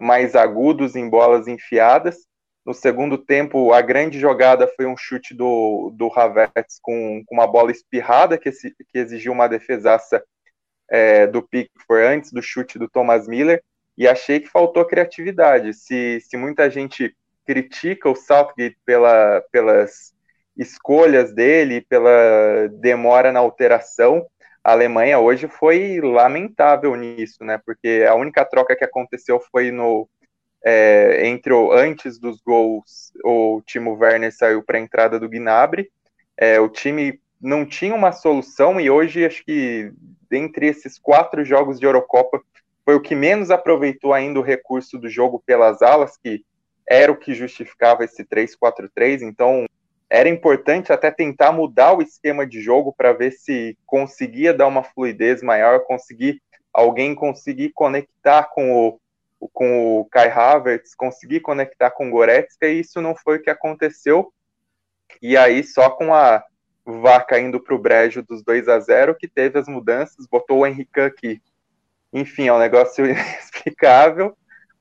[0.00, 2.26] mais agudos em bolas enfiadas,
[2.64, 7.46] no segundo tempo, a grande jogada foi um chute do, do Havertz com, com uma
[7.46, 10.22] bola espirrada, que, que exigiu uma defesaça
[10.88, 13.62] é, do Pickford antes do chute do Thomas Miller,
[13.96, 15.74] e achei que faltou criatividade.
[15.74, 20.14] Se, se muita gente critica o Southgate pela, pelas
[20.56, 24.26] escolhas dele, pela demora na alteração,
[24.62, 27.58] a Alemanha hoje foi lamentável nisso, né?
[27.64, 30.08] Porque a única troca que aconteceu foi no
[30.62, 35.90] é, entre o, antes dos gols, o Timo Werner saiu para a entrada do Gnabry.
[36.36, 39.92] É, o time não tinha uma solução e hoje acho que
[40.28, 42.42] dentre esses quatro jogos de Eurocopa
[42.84, 46.44] foi o que menos aproveitou ainda o recurso do jogo pelas alas, que
[46.88, 49.22] era o que justificava esse 3-4-3.
[49.22, 49.66] Então
[50.08, 54.82] era importante até tentar mudar o esquema de jogo para ver se conseguia dar uma
[54.82, 59.00] fluidez maior, conseguir alguém conseguir conectar com o
[59.54, 63.48] com o Kai Havertz, conseguir conectar com o Goretzka, e isso não foi o que
[63.48, 64.30] aconteceu.
[65.22, 66.44] E aí, só com a
[66.84, 70.66] vaca indo para o brejo dos 2 a 0 que teve as mudanças, botou o
[70.66, 71.40] Henrique aqui.
[72.12, 74.36] Enfim, é um negócio inexplicável.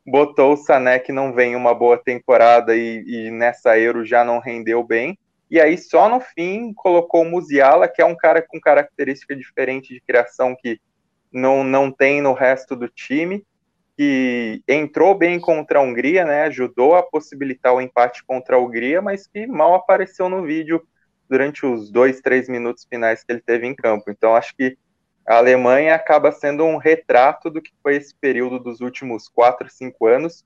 [0.05, 4.39] Botou o Sané, que não vem uma boa temporada e, e nessa Euro já não
[4.39, 5.17] rendeu bem.
[5.51, 9.93] E aí, só no fim, colocou o Musiala, que é um cara com característica diferente
[9.93, 10.79] de criação que
[11.31, 13.45] não, não tem no resto do time
[13.99, 19.01] que entrou bem contra a Hungria, né, ajudou a possibilitar o empate contra a Hungria,
[19.01, 20.81] mas que mal apareceu no vídeo
[21.29, 24.09] durante os dois, três minutos finais que ele teve em campo.
[24.09, 24.77] Então, acho que
[25.29, 30.07] a Alemanha acaba sendo um retrato do que foi esse período dos últimos quatro, cinco
[30.07, 30.43] anos.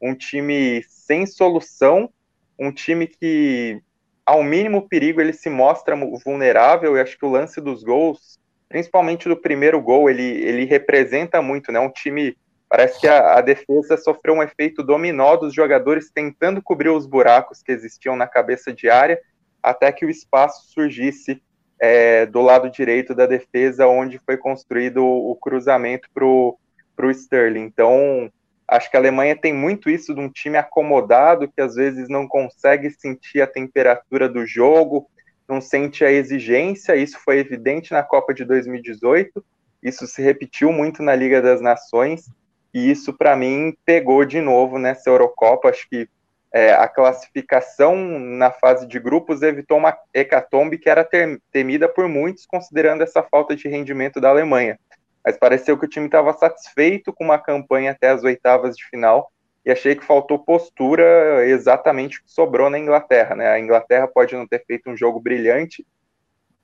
[0.00, 2.10] Um time sem solução,
[2.58, 3.80] um time que,
[4.26, 6.96] ao mínimo perigo, ele se mostra vulnerável.
[6.96, 11.72] E acho que o lance dos gols, principalmente do primeiro gol, ele, ele representa muito,
[11.72, 11.80] né?
[11.80, 12.36] Um time
[12.68, 17.62] Parece que a, a, defesa sofreu um efeito dominó dos jogadores tentando cobrir os buracos
[17.62, 19.20] que existiam na cabeça de área,
[19.62, 21.40] até que o espaço surgisse
[21.78, 27.62] é, do lado direito da defesa, onde foi construído o, o cruzamento para o Sterling.
[27.62, 28.30] Então,
[28.66, 32.26] acho que a Alemanha tem muito isso de um time acomodado, que às vezes não
[32.26, 35.08] consegue sentir a temperatura do jogo,
[35.48, 36.96] não sente a exigência.
[36.96, 39.44] Isso foi evidente na Copa de 2018,
[39.82, 42.28] isso se repetiu muito na Liga das Nações
[42.76, 45.70] e isso, para mim, pegou de novo nessa Eurocopa.
[45.70, 46.08] Acho que
[46.56, 52.08] é, a classificação na fase de grupos evitou uma hecatombe que era ter, temida por
[52.08, 54.80] muitos, considerando essa falta de rendimento da Alemanha.
[55.22, 59.30] Mas pareceu que o time estava satisfeito com uma campanha até as oitavas de final
[59.66, 63.36] e achei que faltou postura exatamente o que sobrou na Inglaterra.
[63.36, 63.46] Né?
[63.48, 65.86] A Inglaterra pode não ter feito um jogo brilhante,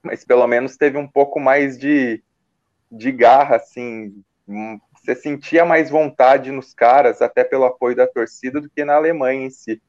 [0.03, 2.25] mas pelo menos teve um pouco mais de,
[2.91, 4.25] de garra, assim,
[5.03, 9.47] você sentia mais vontade nos caras, até pelo apoio da torcida, do que na Alemanha
[9.47, 9.83] em si.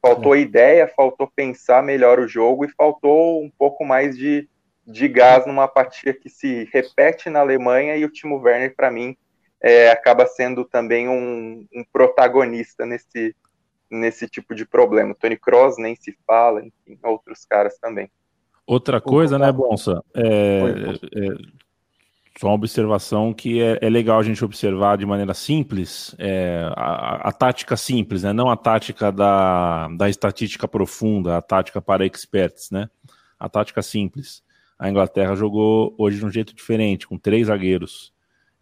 [0.00, 0.40] Faltou é.
[0.40, 4.46] ideia, faltou pensar melhor o jogo e faltou um pouco mais de,
[4.86, 9.16] de gás numa partida que se repete na Alemanha e o Timo Werner, para mim,
[9.60, 13.34] é, acaba sendo também um, um, protagonista nesse,
[13.90, 15.16] nesse tipo de problema.
[15.18, 18.10] Tony Kroos nem se fala, enfim, outros caras também.
[18.66, 20.04] Outra coisa, né, Bonsa?
[20.14, 21.58] É, é,
[22.46, 27.32] uma observação que é, é, legal a gente observar de maneira simples, é, a, a,
[27.32, 28.32] tática simples, né?
[28.32, 32.88] não a tática da, da estatística profunda, a tática para experts, né?
[33.38, 34.42] A tática simples.
[34.78, 38.12] A Inglaterra jogou hoje de um jeito diferente, com três zagueiros.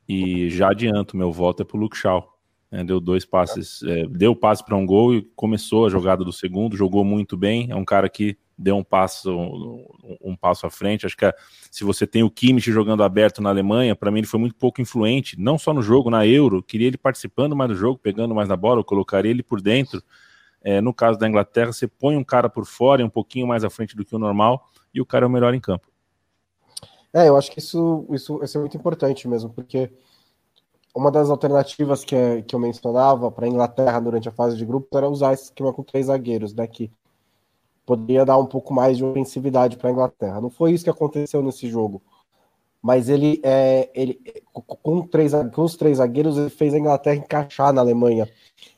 [0.08, 2.26] E já adianto, meu voto é para o Luke Shaw.
[2.70, 2.82] Né?
[2.84, 6.76] Deu dois passes, é, deu passe para um gol e começou a jogada do segundo,
[6.76, 7.70] jogou muito bem.
[7.70, 9.30] É um cara que deu um passo
[10.20, 11.04] um, passo à frente.
[11.04, 11.34] Acho que a,
[11.70, 14.80] se você tem o Kimmich jogando aberto na Alemanha, para mim ele foi muito pouco
[14.80, 16.62] influente, não só no jogo, na Euro.
[16.62, 20.02] Queria ele participando mais do jogo, pegando mais na bola, eu colocaria ele por dentro.
[20.62, 23.70] É, no caso da Inglaterra, você põe um cara por fora, um pouquinho mais à
[23.70, 25.86] frente do que o normal, e o cara é o melhor em campo.
[27.12, 29.90] É, eu acho que isso, isso, isso é muito importante mesmo, porque
[30.94, 34.88] uma das alternativas que, que eu mencionava para a Inglaterra durante a fase de grupos
[34.96, 36.66] era usar esse esquema com três zagueiros, né?
[36.66, 36.90] Que
[37.86, 40.40] poderia dar um pouco mais de ofensividade para a Inglaterra.
[40.40, 42.02] Não foi isso que aconteceu nesse jogo.
[42.82, 44.20] Mas ele, é, ele
[44.52, 48.28] com, três, com os três zagueiros, ele fez a Inglaterra encaixar na Alemanha.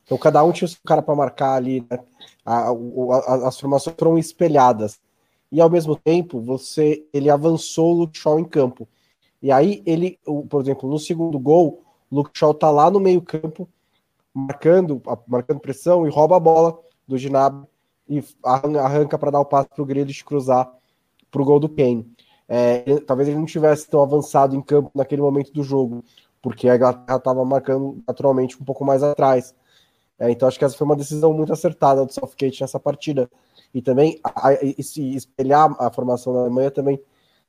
[0.04, 1.98] Então cada um tinha o seu cara para marcar ali, né?
[2.44, 5.00] a, a, as formações foram espelhadas.
[5.50, 8.86] E ao mesmo tempo, você ele avançou o Luke Shaw em campo.
[9.42, 13.68] E aí ele, por exemplo, no segundo gol, o Luke Shaw tá lá no meio-campo,
[14.34, 17.66] marcando, marcando pressão e rouba a bola do Ginabri
[18.08, 20.72] e arranca para dar o passe para o Grealish cruzar
[21.30, 22.10] para o gol do Kane.
[22.48, 26.02] É, talvez ele não tivesse tão avançado em campo naquele momento do jogo,
[26.40, 29.54] porque a Inglaterra estava marcando naturalmente um pouco mais atrás.
[30.18, 33.30] É, então acho que essa foi uma decisão muito acertada do Southgate nessa partida.
[33.74, 37.00] E também a, a, esse espelhar a formação da Alemanha também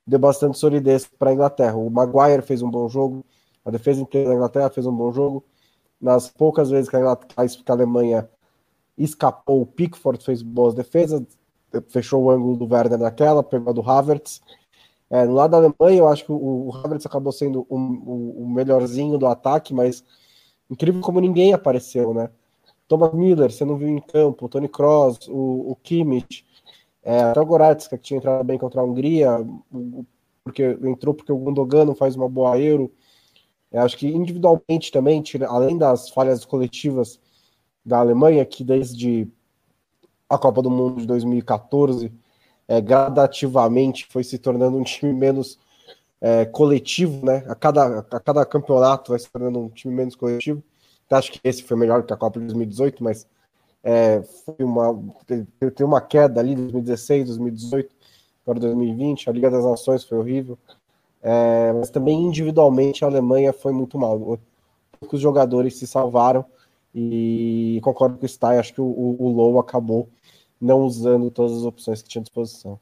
[0.06, 1.76] deu bastante solidez para a Inglaterra.
[1.76, 3.24] O Maguire fez um bom jogo,
[3.64, 5.44] a defesa inteira da Inglaterra fez um bom jogo.
[6.00, 8.28] Nas poucas vezes que a, que a Alemanha
[9.04, 11.22] escapou, o Pickford fez boas defesas,
[11.88, 14.40] fechou o ângulo do Werner naquela, pegou a do Havertz.
[15.08, 19.18] É, no lado da Alemanha, eu acho que o, o Havertz acabou sendo o, melhorzinho
[19.18, 20.04] do ataque, mas
[20.70, 22.30] incrível como ninguém apareceu, né?
[22.86, 26.44] Thomas Miller, você não viu em campo, Tony Kroos, o, o Kimmich,
[27.02, 29.30] é, até o Goretzka, que tinha entrado bem contra a Hungria,
[30.44, 32.92] porque entrou porque o Gundogan não faz uma boa Euro.
[33.72, 37.20] É, acho que individualmente também, além das falhas coletivas
[37.84, 39.28] da Alemanha, que desde
[40.28, 42.12] a Copa do Mundo de 2014,
[42.68, 45.58] é, gradativamente foi se tornando um time menos
[46.20, 47.44] é, coletivo, né?
[47.48, 50.62] A cada, a cada campeonato vai se tornando um time menos coletivo
[51.16, 53.26] acho que esse foi melhor que a Copa de 2018, mas
[53.82, 57.94] é, foi uma, teve uma queda ali 2016, 2018,
[58.44, 59.28] para 2020.
[59.28, 60.58] A Liga das Nações foi horrível.
[61.22, 64.38] É, mas também individualmente a Alemanha foi muito mal.
[64.98, 66.44] Poucos jogadores se salvaram
[66.94, 70.08] e concordo com o Stein, acho que o, o, Low acabou
[70.60, 72.78] não usando todas as opções que tinha à disposição.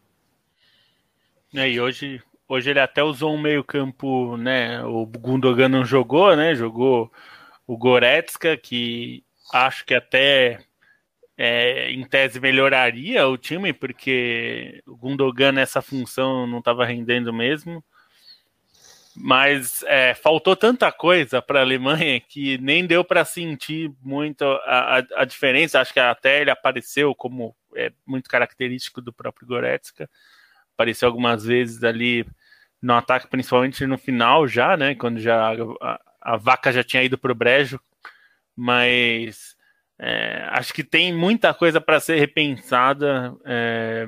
[1.55, 4.83] É, e hoje, hoje ele até usou um meio campo, né?
[4.85, 6.55] O Gundogan não jogou, né?
[6.55, 7.13] Jogou
[7.67, 10.59] o Goretzka, que acho que até
[11.37, 17.83] é, em tese melhoraria o time, porque o Gundogan nessa função não estava rendendo mesmo.
[19.21, 24.99] Mas é, faltou tanta coisa para a Alemanha que nem deu para sentir muito a,
[24.99, 25.81] a, a, diferença.
[25.81, 30.09] Acho que até ele apareceu como é muito característico do próprio Goretzka.
[30.75, 32.25] Apareceu algumas vezes ali
[32.81, 34.95] no ataque, principalmente no final já, né?
[34.95, 37.81] Quando já a, a vaca já tinha ido para o brejo,
[38.55, 39.57] mas
[39.99, 43.35] é, acho que tem muita coisa para ser repensada.
[43.45, 44.07] É,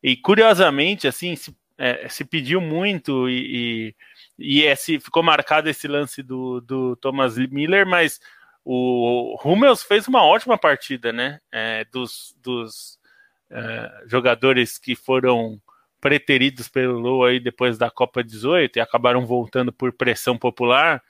[0.00, 3.94] e curiosamente, assim, se, é, se pediu muito e, e,
[4.38, 8.20] e esse, ficou marcado esse lance do, do Thomas Miller, mas
[8.64, 11.40] o Hummels fez uma ótima partida, né?
[11.50, 12.98] É, dos, dos
[13.50, 15.60] é, jogadores que foram
[16.00, 21.02] preteridos pelo Low aí depois da Copa 18 e acabaram voltando por pressão popular.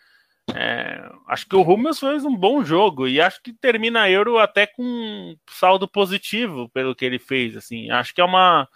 [0.55, 4.39] É, acho que o Hummels fez um bom jogo e acho que termina a Euro
[4.39, 7.57] até com saldo positivo pelo que ele fez.
[7.57, 8.67] Assim, acho que é uma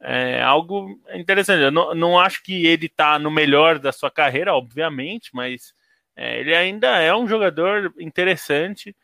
[0.00, 1.62] é, algo interessante.
[1.62, 5.72] Eu não, não acho que ele está no melhor da sua carreira, obviamente, mas
[6.16, 8.94] é, ele ainda é um jogador interessante.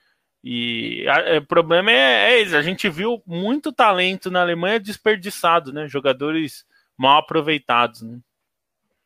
[0.42, 5.72] E é, o problema é, é esse: a gente viu muito talento na Alemanha desperdiçado,
[5.72, 5.88] né?
[5.88, 6.64] Jogadores
[6.96, 8.02] mal aproveitados.
[8.02, 8.18] Né?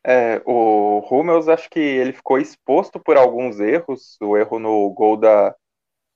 [0.04, 5.16] É, o Hummels, acho que ele ficou exposto por alguns erros, o erro no gol
[5.16, 5.54] da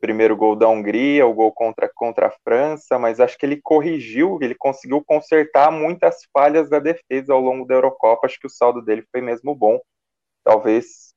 [0.03, 4.37] primeiro gol da Hungria, o gol contra, contra a França, mas acho que ele corrigiu,
[4.43, 8.83] ele conseguiu consertar muitas falhas da defesa ao longo da Eurocopa, acho que o saldo
[8.83, 9.81] dele foi mesmo bom,
[10.43, 11.15] talvez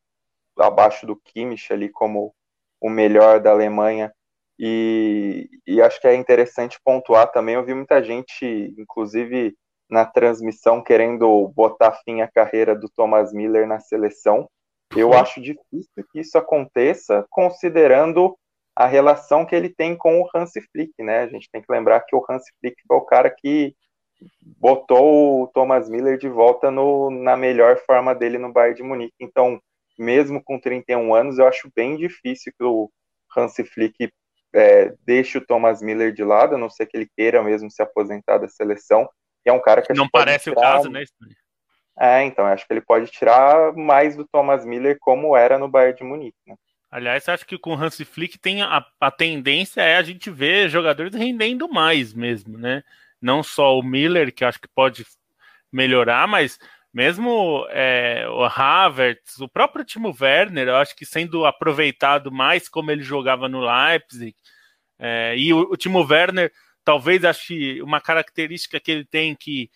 [0.55, 2.31] abaixo do Kimmich ali como
[2.79, 4.13] o melhor da Alemanha,
[4.59, 8.45] e, e acho que é interessante pontuar também, eu vi muita gente,
[8.77, 9.55] inclusive
[9.89, 14.47] na transmissão querendo botar fim à carreira do Thomas Miller na seleção.
[14.95, 18.37] Eu acho difícil que isso aconteça, considerando
[18.75, 21.19] a relação que ele tem com o Hans Flick, né?
[21.19, 23.75] A gente tem que lembrar que o Hans Flick foi o cara que
[24.41, 29.15] botou o Thomas Miller de volta no, na melhor forma dele no Bayern de Munique.
[29.19, 29.61] Então,
[29.97, 32.89] mesmo com 31 anos, eu acho bem difícil que o
[33.35, 34.11] Hans Flick
[34.53, 37.81] é, deixe o Thomas Miller de lado, a não ser que ele queira mesmo se
[37.81, 39.09] aposentar da seleção
[39.45, 40.57] é um cara que não parece tirar...
[40.57, 41.03] o caso, né?
[41.97, 45.97] É, então, acho que ele pode tirar mais do Thomas Miller como era no Bayern
[45.97, 46.55] de Munique, né?
[46.89, 50.69] Aliás, acho que com o Hans Flick tem a, a tendência é a gente ver
[50.69, 52.83] jogadores rendendo mais mesmo, né?
[53.21, 55.05] Não só o Miller, que acho que pode
[55.71, 56.57] melhorar, mas
[56.95, 62.89] Mesmo é, o Havertz, o próprio Timo Werner, eu acho que sendo aproveitado mais como
[62.89, 64.33] ele jogava no Leipzig,
[64.97, 66.53] é, e o, o Timo Werner,
[66.85, 69.69] talvez ache uma característica que ele tem que,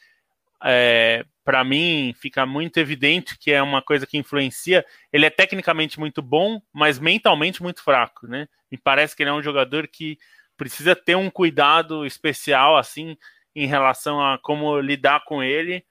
[0.63, 4.85] é, para mim, fica muito evidente que é uma coisa que influencia.
[5.11, 8.47] Ele é tecnicamente muito bom, mas mentalmente muito fraco, né?
[8.71, 10.19] Me parece que ele é um jogador que
[10.55, 13.17] precisa ter um cuidado especial, assim,
[13.55, 15.83] em relação a como lidar com ele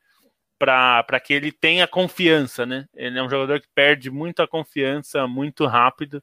[0.57, 2.87] para que ele tenha confiança, né?
[2.95, 6.23] Ele é um jogador que perde muita confiança muito rápido,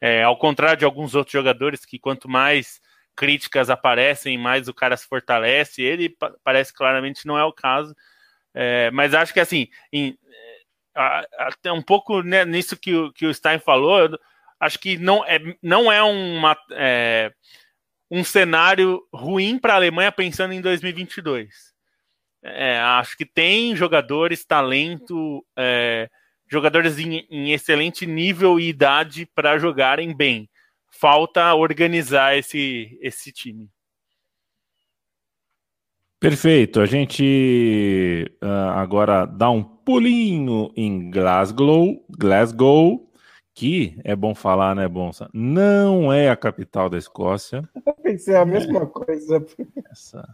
[0.00, 2.80] é, ao contrário de alguns outros jogadores que quanto mais
[3.16, 5.82] críticas aparecem, mais o cara se fortalece.
[5.82, 7.92] Ele parece claramente não é o caso,
[8.56, 10.18] é, mas acho que assim, em,
[11.38, 14.18] até um pouco né, nisso que o, que o Stein falou,
[14.58, 17.32] acho que não é, não é uma é,
[18.10, 21.76] um cenário ruim para a Alemanha pensando em 2022
[22.46, 26.08] é, acho que tem jogadores, talento, é,
[26.48, 30.48] jogadores em, em, excelente nível e idade para jogarem bem.
[30.88, 33.68] Falta organizar esse, esse time.
[36.18, 36.80] Perfeito.
[36.80, 43.10] A gente uh, agora dá um pulinho em Glasgow, Glasgow,
[43.54, 45.28] que é bom falar, né, Bonsa?
[45.32, 47.68] Não é a capital da Escócia.
[47.86, 49.44] Eu pensei a mesma coisa.
[49.90, 50.28] Essa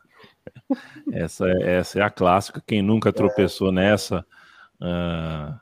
[1.13, 2.63] essa, é, essa é a clássica.
[2.67, 3.73] Quem nunca tropeçou é.
[3.73, 4.25] nessa,
[4.81, 5.59] uh,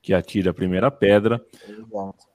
[0.00, 1.44] que atira a primeira pedra.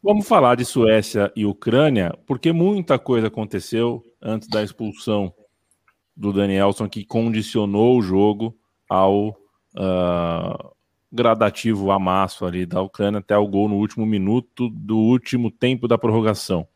[0.02, 5.34] Vamos falar de Suécia e Ucrânia, porque muita coisa aconteceu antes da expulsão
[6.18, 8.57] do Danielson, que condicionou o jogo
[8.89, 10.72] ao uh,
[11.11, 15.97] gradativo amasso ali da Ucrânia até o gol no último minuto do último tempo da
[15.97, 16.68] prorrogação.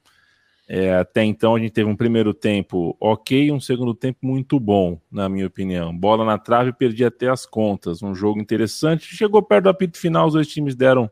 [0.73, 5.01] É, até então a gente teve um primeiro tempo ok, um segundo tempo muito bom,
[5.11, 5.93] na minha opinião.
[5.93, 8.01] Bola na trave, perdi até as contas.
[8.01, 9.13] Um jogo interessante.
[9.13, 11.11] Chegou perto do apito final, os dois times deram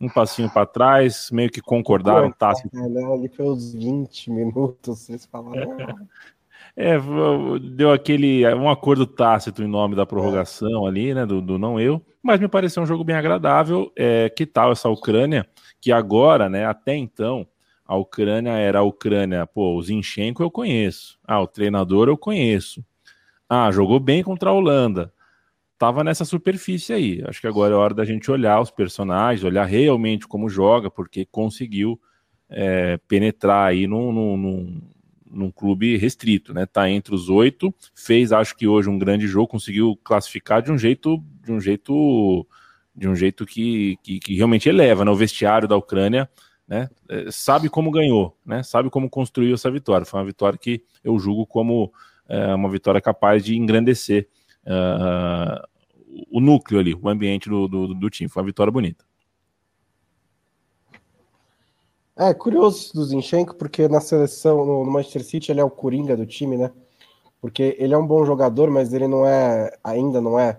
[0.00, 2.30] um passinho para trás, meio que concordaram.
[2.32, 2.46] Pô.
[2.74, 3.04] É, né?
[3.12, 5.76] Ali foi uns 20 minutos, vocês falaram.
[6.78, 6.98] É,
[7.74, 10.88] deu aquele um acordo tácito em nome da prorrogação é.
[10.88, 11.24] ali, né?
[11.24, 13.90] Do, do, não eu, mas me pareceu um jogo bem agradável.
[13.96, 15.48] É, que tal essa Ucrânia,
[15.80, 17.46] que agora, né, até então,
[17.86, 21.18] a Ucrânia era a Ucrânia, pô, o Zinchenko eu conheço.
[21.26, 22.84] Ah, o treinador eu conheço.
[23.48, 25.12] Ah, jogou bem contra a Holanda.
[25.78, 27.22] Tava nessa superfície aí.
[27.26, 31.26] Acho que agora é hora da gente olhar os personagens, olhar realmente como joga, porque
[31.26, 32.00] conseguiu
[32.50, 34.82] é, penetrar aí num, num, num,
[35.30, 36.66] num, clube restrito, né?
[36.66, 40.78] Tá entre os oito, fez, acho que hoje um grande jogo, conseguiu classificar de um
[40.78, 42.46] jeito, de um jeito,
[42.94, 45.10] de um jeito que, que, que realmente eleva, né?
[45.10, 46.28] O vestiário da Ucrânia
[46.66, 50.04] né, é, sabe como ganhou, né, sabe como construiu essa vitória.
[50.04, 51.92] Foi uma vitória que eu julgo como
[52.28, 54.28] é, uma vitória capaz de engrandecer
[54.66, 55.64] uh,
[56.30, 58.28] o núcleo ali, o ambiente do, do, do, time.
[58.28, 59.04] Foi uma vitória bonita.
[62.18, 66.24] É curioso do Zinchenko, porque na seleção, no, Manchester City, ele é o coringa do
[66.24, 66.72] time, né?
[67.42, 70.58] Porque ele é um bom jogador, mas ele não é, ainda não é,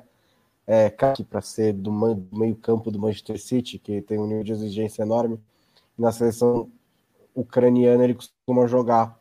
[0.68, 4.52] é para ser do, do meio campo do Manchester City, que tem um nível de
[4.52, 5.40] exigência enorme.
[5.98, 6.70] Na seleção
[7.34, 9.20] ucraniana ele costuma jogar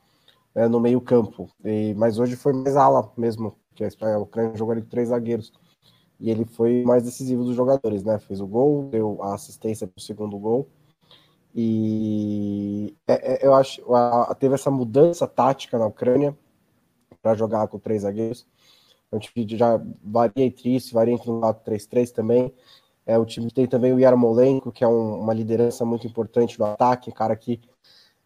[0.54, 4.72] é, no meio campo, e, mas hoje foi mais ala mesmo, que a Ucrânia jogou
[4.72, 5.52] ali com três zagueiros,
[6.20, 9.98] e ele foi mais decisivo dos jogadores, né, fez o gol, deu a assistência para
[9.98, 10.68] o segundo gol,
[11.58, 13.82] e é, é, eu acho
[14.38, 16.36] teve essa mudança tática na Ucrânia
[17.22, 18.46] para jogar com três zagueiros,
[19.10, 22.52] a gente já varia entre isso, varia entre um 4-3-3 também,
[23.06, 26.66] é, o time tem também o Yarmolenko, que é um, uma liderança muito importante no
[26.66, 27.60] ataque, um cara que,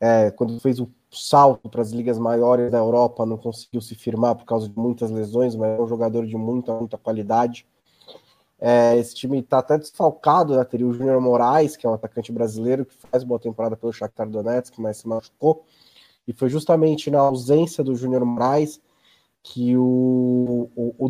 [0.01, 4.35] é, quando fez o salto para as ligas maiores da Europa, não conseguiu se firmar
[4.35, 7.67] por causa de muitas lesões, mas é um jogador de muita, muita qualidade.
[8.61, 10.65] É, esse time está até desfalcado, né?
[10.65, 14.29] teria o Júnior Moraes, que é um atacante brasileiro que faz boa temporada pelo Shakhtar
[14.29, 15.65] Donetsk, mas se machucou.
[16.29, 18.81] E foi justamente na ausência do Júnior Moraes
[19.43, 21.09] que o, o, o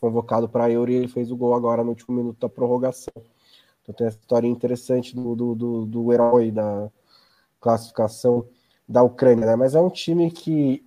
[0.00, 3.12] convocado para a Euro e ele fez o gol agora no último minuto da prorrogação.
[3.82, 6.90] Então tem essa história interessante do, do, do, do herói da
[7.60, 8.46] classificação
[8.88, 9.56] da Ucrânia, né?
[9.56, 10.84] Mas é um time que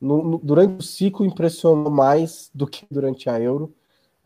[0.00, 3.72] no, no, durante o ciclo impressionou mais do que durante a Euro.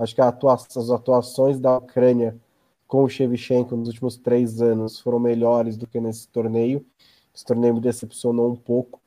[0.03, 2.37] Acho que as atuações da Ucrânia
[2.89, 6.85] com o Shevchenko nos últimos três anos foram melhores do que nesse torneio.
[7.35, 9.01] Esse torneio me decepcionou um pouco,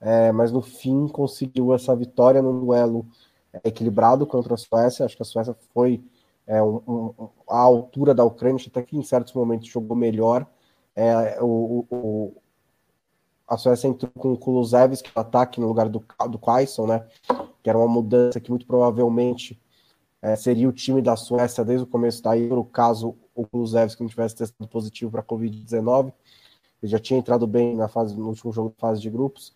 [0.00, 3.06] é, mas no fim conseguiu essa vitória no duelo
[3.52, 5.04] é, equilibrado contra a Suécia.
[5.04, 6.02] Acho que a Suécia foi
[6.46, 10.46] é, um, um, a altura da Ucrânia, até que em certos momentos jogou melhor.
[10.96, 12.34] É, o, o,
[13.46, 17.06] a Suécia entrou com o Kulusevski no ataque no lugar do, do né?
[17.62, 19.60] Que era uma mudança que muito provavelmente
[20.22, 24.08] é, seria o time da Suécia desde o começo da Euro, caso o Kulusevski não
[24.08, 26.12] tivesse testado positivo para a Covid-19.
[26.82, 29.54] Ele já tinha entrado bem na fase, no último jogo de fase de grupos,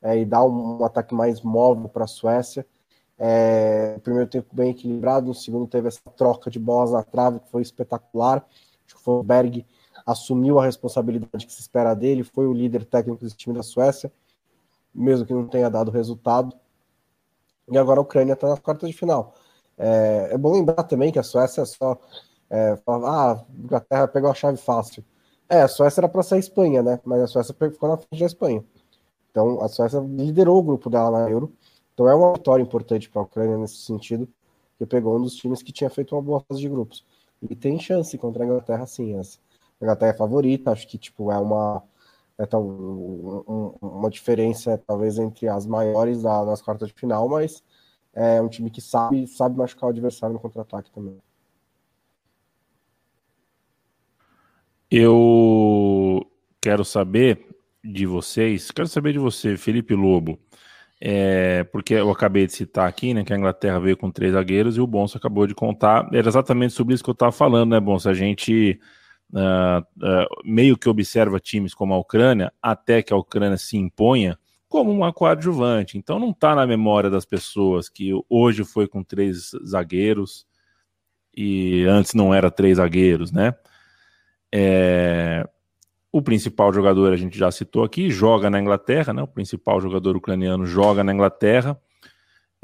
[0.00, 2.66] é, e dá um, um, ataque mais móvel para a Suécia.
[3.18, 7.50] É, primeiro tempo bem equilibrado, no segundo teve essa troca de bolas na trave, que
[7.50, 8.46] foi espetacular.
[8.86, 9.66] Acho que o Berg
[10.06, 14.12] assumiu a responsabilidade que se espera dele, foi o líder técnico desse time da Suécia,
[14.94, 16.54] mesmo que não tenha dado resultado.
[17.70, 19.34] E agora a Ucrânia está na quarta de final.
[19.76, 21.98] É, é, bom lembrar também que a Suécia é só.
[22.50, 25.04] É, fala, ah, a Inglaterra pegou a chave fácil.
[25.48, 27.00] É, a Suécia era para ser a Espanha, né?
[27.04, 28.64] Mas a Suécia ficou na frente da Espanha.
[29.30, 31.52] Então a Suécia liderou o grupo dela na Euro.
[31.92, 34.28] Então é uma vitória importante para a Ucrânia nesse sentido,
[34.78, 37.04] que pegou um dos times que tinha feito uma boa fase de grupos.
[37.42, 39.16] E tem chance contra a Inglaterra, sim.
[39.18, 39.38] Essa.
[39.80, 41.82] A Inglaterra é favorita, acho que tipo, é uma.
[42.36, 47.62] É tão, um, uma diferença, talvez, entre as maiores da, nas quartas de final, mas
[48.14, 51.18] é um time que sabe, sabe machucar o adversário no contra-ataque também.
[54.90, 56.24] Eu
[56.60, 57.46] quero saber
[57.82, 60.38] de vocês, quero saber de você, Felipe Lobo,
[61.00, 64.76] é, porque eu acabei de citar aqui, né, que a Inglaterra veio com três zagueiros
[64.76, 67.80] e o Bonso acabou de contar, era exatamente sobre isso que eu estava falando, né,
[67.80, 68.08] Bonso?
[68.08, 68.78] A gente
[69.32, 74.38] uh, uh, meio que observa times como a Ucrânia, até que a Ucrânia se imponha,
[74.74, 75.96] como uma coadjuvante.
[75.96, 80.48] Então não está na memória das pessoas que hoje foi com três zagueiros
[81.32, 83.54] e antes não era três zagueiros, né?
[84.52, 85.48] É...
[86.10, 89.22] O principal jogador a gente já citou aqui, joga na Inglaterra, né?
[89.22, 91.80] O principal jogador ucraniano joga na Inglaterra.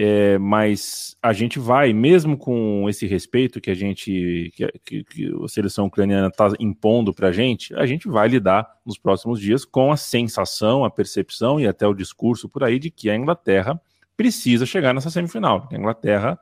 [0.02, 4.50] É, mas a gente vai, mesmo com esse respeito que a gente,
[4.82, 8.96] que, que, a seleção ucraniana está impondo para a gente, a gente vai lidar nos
[8.96, 13.10] próximos dias com a sensação, a percepção e até o discurso por aí de que
[13.10, 13.78] a Inglaterra
[14.16, 15.68] precisa chegar nessa semifinal.
[15.70, 16.40] A Inglaterra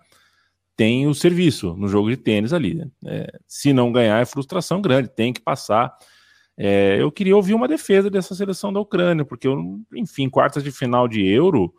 [0.77, 2.75] tem o serviço no jogo de tênis ali.
[2.75, 2.87] Né?
[3.07, 5.99] É, se não ganhar, é frustração grande, tem que passar.
[6.57, 10.71] É, eu queria ouvir uma defesa dessa seleção da Ucrânia, porque, eu, enfim, quartas de
[10.71, 11.75] final de Euro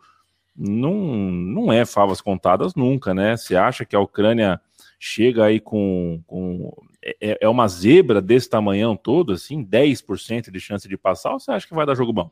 [0.56, 3.36] não, não é favas contadas nunca, né?
[3.36, 4.60] Você acha que a Ucrânia
[4.98, 6.22] chega aí com.
[6.26, 6.70] com
[7.02, 11.50] é, é uma zebra desse tamanhão todo, assim, 10% de chance de passar, ou você
[11.50, 12.30] acha que vai dar jogo bom?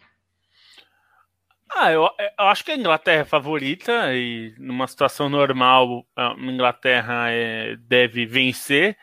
[1.71, 2.09] Ah, eu,
[2.39, 8.27] eu, acho que a Inglaterra é favorita e numa situação normal a Inglaterra é, deve
[8.27, 8.97] vencer,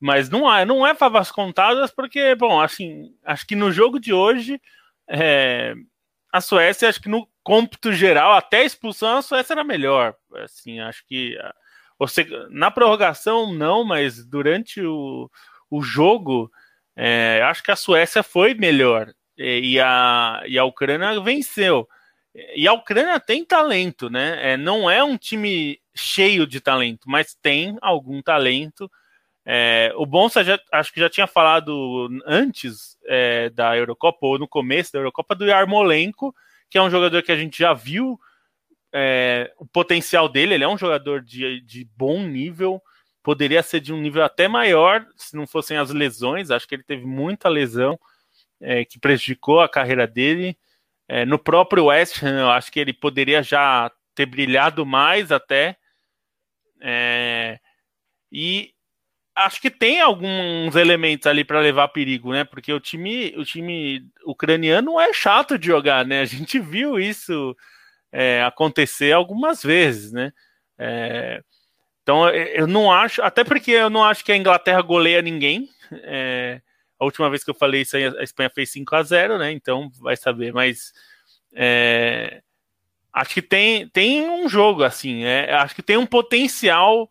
[0.00, 4.12] mas não é, não é favas contadas porque, bom, assim, acho que no jogo de
[4.12, 4.60] hoje
[5.08, 5.74] é,
[6.32, 10.14] a Suécia, acho que no cômputo geral, até a expulsão, a Suécia era melhor.
[10.36, 11.36] Assim, acho que
[11.98, 15.30] você, na prorrogação não, mas durante o,
[15.70, 16.50] o jogo,
[16.96, 21.88] é, acho que a Suécia foi melhor e, a, e a Ucrânia venceu.
[22.54, 24.52] E a Ucrânia tem talento, né?
[24.52, 28.90] É, não é um time cheio de talento, mas tem algum talento.
[29.44, 34.48] É, o Bonsa já, acho que já tinha falado antes é, da Eurocopa, ou no
[34.48, 36.34] começo da Eurocopa, do Yarmolenko,
[36.72, 38.18] que é um jogador que a gente já viu
[38.94, 40.54] é, o potencial dele.
[40.54, 42.82] Ele é um jogador de, de bom nível,
[43.22, 46.50] poderia ser de um nível até maior se não fossem as lesões.
[46.50, 48.00] Acho que ele teve muita lesão
[48.58, 50.56] é, que prejudicou a carreira dele.
[51.06, 55.76] É, no próprio West Ham, eu acho que ele poderia já ter brilhado mais até.
[56.80, 57.60] É,
[58.32, 58.71] e
[59.34, 62.44] acho que tem alguns elementos ali para levar perigo, né?
[62.44, 66.20] Porque o time, o time ucraniano é chato de jogar, né?
[66.20, 67.56] A gente viu isso
[68.10, 70.32] é, acontecer algumas vezes, né?
[70.78, 71.42] É,
[72.02, 75.68] então eu não acho, até porque eu não acho que a Inglaterra goleia ninguém.
[76.04, 76.60] É,
[76.98, 79.52] a última vez que eu falei isso a Espanha fez 5 a 0 né?
[79.52, 80.92] Então vai saber, mas
[81.54, 82.42] é,
[83.12, 87.10] acho que tem, tem um jogo assim, é, acho que tem um potencial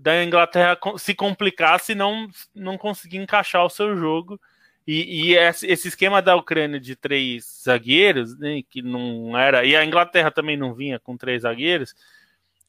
[0.00, 4.40] da Inglaterra se complicar se não, não conseguir encaixar o seu jogo.
[4.86, 9.64] E, e esse esquema da Ucrânia de três zagueiros, né, que não era.
[9.64, 11.94] E a Inglaterra também não vinha com três zagueiros.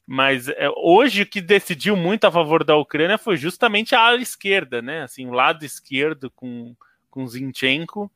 [0.06, 4.20] Mas é, hoje o que decidiu muito a favor da Ucrânia foi justamente a ala
[4.20, 5.02] esquerda, né?
[5.02, 6.74] Assim, o lado esquerdo com,
[7.08, 8.10] com Zinchenko.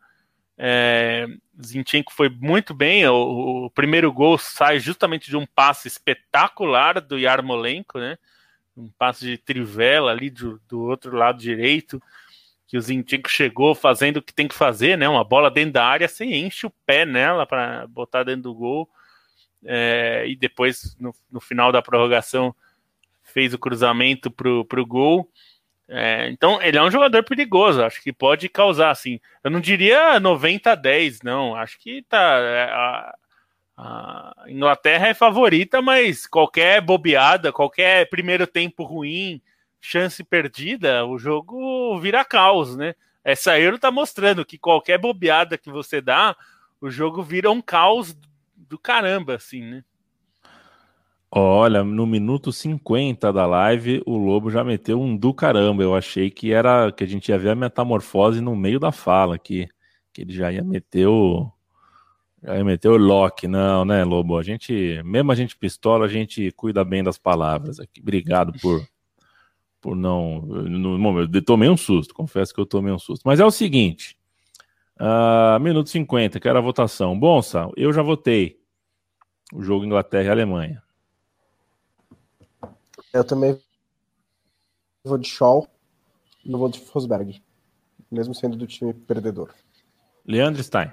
[0.58, 1.26] É,
[1.64, 3.06] Zinchenko foi muito bem.
[3.06, 8.18] O, o, primeiro gol sai justamente de um passe espetacular do Yarmolenko, né?
[8.77, 12.03] Um passe de trivela ali do, do outro lado direito,
[12.66, 15.09] que o Zinchenko chegou fazendo o que tem que fazer, né?
[15.09, 18.89] Uma bola dentro da área, você enche o pé nela para botar dentro do gol.
[19.64, 22.55] É, e depois, no, no, final da prorrogação,
[23.22, 25.31] fez o cruzamento pro, pro gol.
[25.89, 29.20] É, então, ele é um jogador perigoso, acho que pode causar, assim.
[29.43, 31.55] Eu não diria 90 a 10, não.
[31.55, 32.39] Acho que tá.
[32.39, 33.14] É, a,
[33.77, 39.43] A Inglaterra é favorita, mas qualquer bobeada, qualquer primeiro tempo ruim,
[39.81, 42.95] chance perdida, o jogo vira caos, né?
[43.25, 46.37] Essa Euro tá mostrando que qualquer bobeada que você dá,
[46.81, 48.16] o jogo vira um caos
[48.57, 49.85] do caramba, assim, né?
[51.37, 55.83] Olha, no minuto 50 da live, o Lobo já meteu um do caramba.
[55.83, 59.35] Eu achei que era que a gente ia ver a metamorfose no meio da fala
[59.35, 59.66] aqui,
[60.12, 61.51] que ele já ia meter o
[62.64, 63.47] meter o lock.
[63.49, 64.38] Não, né, Lobo?
[64.38, 68.01] A gente, mesmo a gente pistola, a gente cuida bem das palavras aqui.
[68.01, 68.86] Obrigado por
[69.84, 73.20] por não, no, eu tomei um susto, confesso que eu tomei um susto.
[73.22, 74.16] Mas é o seguinte,
[74.99, 77.18] uh, minuto 50, que era a votação.
[77.20, 78.59] Bom, Sal, eu já votei
[79.53, 80.82] o jogo Inglaterra e Alemanha.
[83.12, 83.61] Eu também
[85.05, 85.68] vou de Shaw
[86.42, 87.42] e vou de Fosberg,
[88.11, 89.53] mesmo sendo do time perdedor.
[90.24, 90.90] Leandro Stein.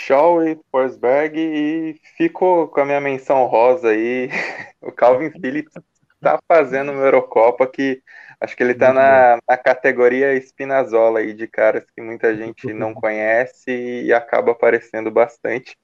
[0.00, 4.30] Shaw e Forsberg e fico com a minha menção rosa aí,
[4.80, 5.74] o Calvin Phillips
[6.20, 8.02] tá fazendo uma Eurocopa que
[8.40, 12.94] acho que ele tá na, na, categoria Spinazzola aí de caras que muita gente não
[12.94, 15.76] conhece e acaba aparecendo bastante.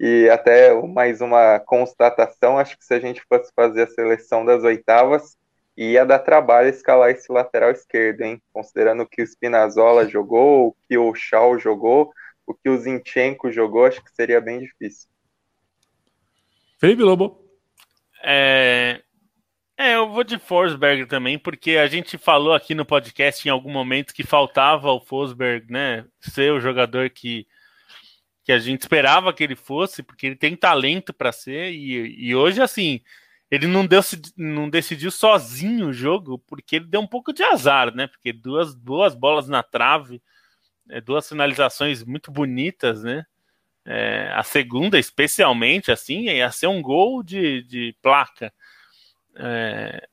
[0.00, 4.62] E até mais uma constatação, acho que se a gente fosse fazer a seleção das
[4.62, 5.36] oitavas,
[5.76, 8.40] ia dar trabalho escalar esse lateral esquerdo, hein?
[8.52, 12.12] Considerando que o Spinazzola jogou, que o Shaw jogou,
[12.48, 15.08] o que o Zinchenko jogou, acho que seria bem difícil.
[16.78, 17.44] Felipe Lobo.
[18.22, 19.02] É,
[19.76, 23.70] é, eu vou de Forsberg também, porque a gente falou aqui no podcast em algum
[23.70, 27.46] momento que faltava o Forsberg, né, ser o jogador que
[28.42, 32.34] que a gente esperava que ele fosse, porque ele tem talento para ser, e, e
[32.34, 33.02] hoje, assim,
[33.50, 34.00] ele não, deu,
[34.38, 38.06] não decidiu sozinho o jogo, porque ele deu um pouco de azar, né?
[38.06, 40.22] Porque duas, duas bolas na trave,
[41.04, 43.24] duas finalizações muito bonitas, né?
[43.84, 48.52] É, a segunda, especialmente, assim, ia ser um gol de, de placa.
[49.34, 50.06] É,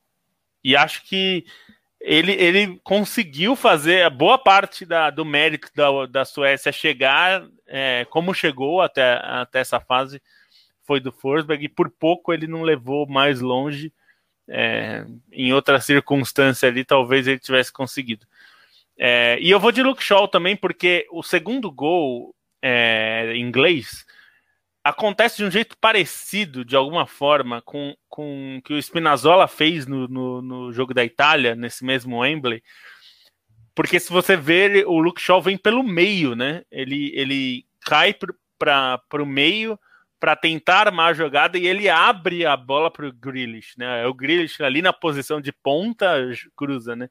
[0.64, 1.44] e acho que
[2.00, 8.06] ele, ele conseguiu fazer a boa parte da, do mérito da, da Suécia chegar é,
[8.08, 10.22] como chegou até, até essa fase
[10.84, 13.92] foi do Forsberg e por pouco ele não levou mais longe.
[14.48, 18.24] É, em outra circunstância ali, talvez ele tivesse conseguido.
[18.98, 24.04] É, e eu vou de Luke Shaw também, porque o segundo gol é, inglês
[24.82, 30.06] acontece de um jeito parecido, de alguma forma, com, com que o Spinazzola fez no,
[30.06, 32.62] no, no jogo da Itália, nesse mesmo Wembley.
[33.74, 36.62] Porque se você ver, o Luke Shaw vem pelo meio, né?
[36.70, 38.14] Ele, ele cai
[38.58, 39.78] para o meio
[40.18, 44.02] para tentar armar a jogada e ele abre a bola para o Grealish, né?
[44.02, 46.14] É o Grealish ali na posição de ponta
[46.56, 47.10] cruza, né?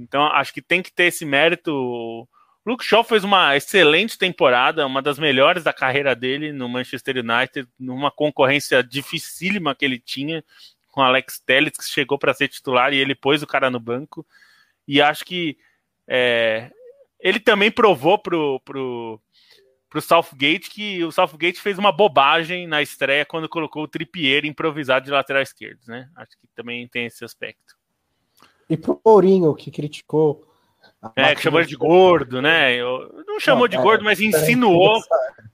[0.00, 2.28] Então acho que tem que ter esse mérito
[2.64, 7.66] Luke Shaw fez uma excelente temporada, uma das melhores da carreira dele no Manchester United,
[7.78, 10.44] numa concorrência dificílima que ele tinha
[10.88, 14.26] com Alex Telles, que chegou para ser titular e ele pôs o cara no banco.
[14.86, 15.56] E acho que
[16.06, 16.70] é,
[17.18, 19.20] ele também provou pro, pro,
[19.88, 25.06] pro Southgate que o Southgate fez uma bobagem na estreia quando colocou o Trippier improvisado
[25.06, 26.10] de lateral esquerdo, né?
[26.14, 27.79] Acho que também tem esse aspecto.
[28.70, 30.44] E pro Mourinho, que criticou
[31.16, 32.74] é, que chamou ele de gordo, né?
[32.74, 35.00] Eu, não chamou de é, gordo, mas insinuou,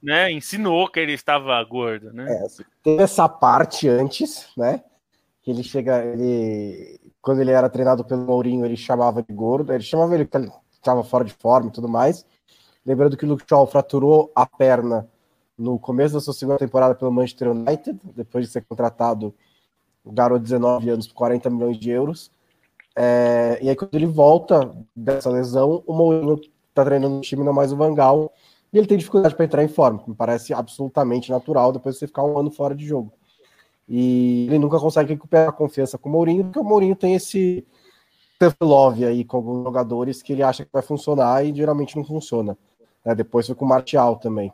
[0.03, 0.31] né?
[0.31, 2.29] Insinuou que ele estava gordo, né?
[2.29, 4.83] É, assim, teve essa parte antes, né?
[5.41, 9.83] Que ele chega, ele quando ele era treinado pelo Mourinho, ele chamava de gordo, ele
[9.83, 12.25] chamava ele que ele estava fora de forma e tudo mais.
[12.85, 15.09] Lembrando que o Luke Shaw fraturou a perna
[15.57, 19.33] no começo da sua segunda temporada pelo Manchester United, depois de ser contratado,
[20.05, 22.31] garoto de 19 anos por 40 milhões de euros.
[22.99, 26.41] É, e aí, quando ele volta dessa lesão, o Mourinho
[26.73, 28.33] tá treinando no time, não mais o Vangal,
[28.73, 31.99] e ele tem dificuldade para entrar em forma, que me parece absolutamente natural depois de
[31.99, 33.13] você ficar um ano fora de jogo.
[33.87, 37.63] E ele nunca consegue recuperar a confiança com o Mourinho, porque o Mourinho tem esse
[38.59, 42.57] love aí com alguns jogadores que ele acha que vai funcionar e geralmente não funciona.
[43.05, 44.51] É, depois foi com o Martial também.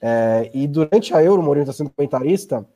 [0.00, 2.68] É, e durante a Euro, o Mourinho está sendo comentarista,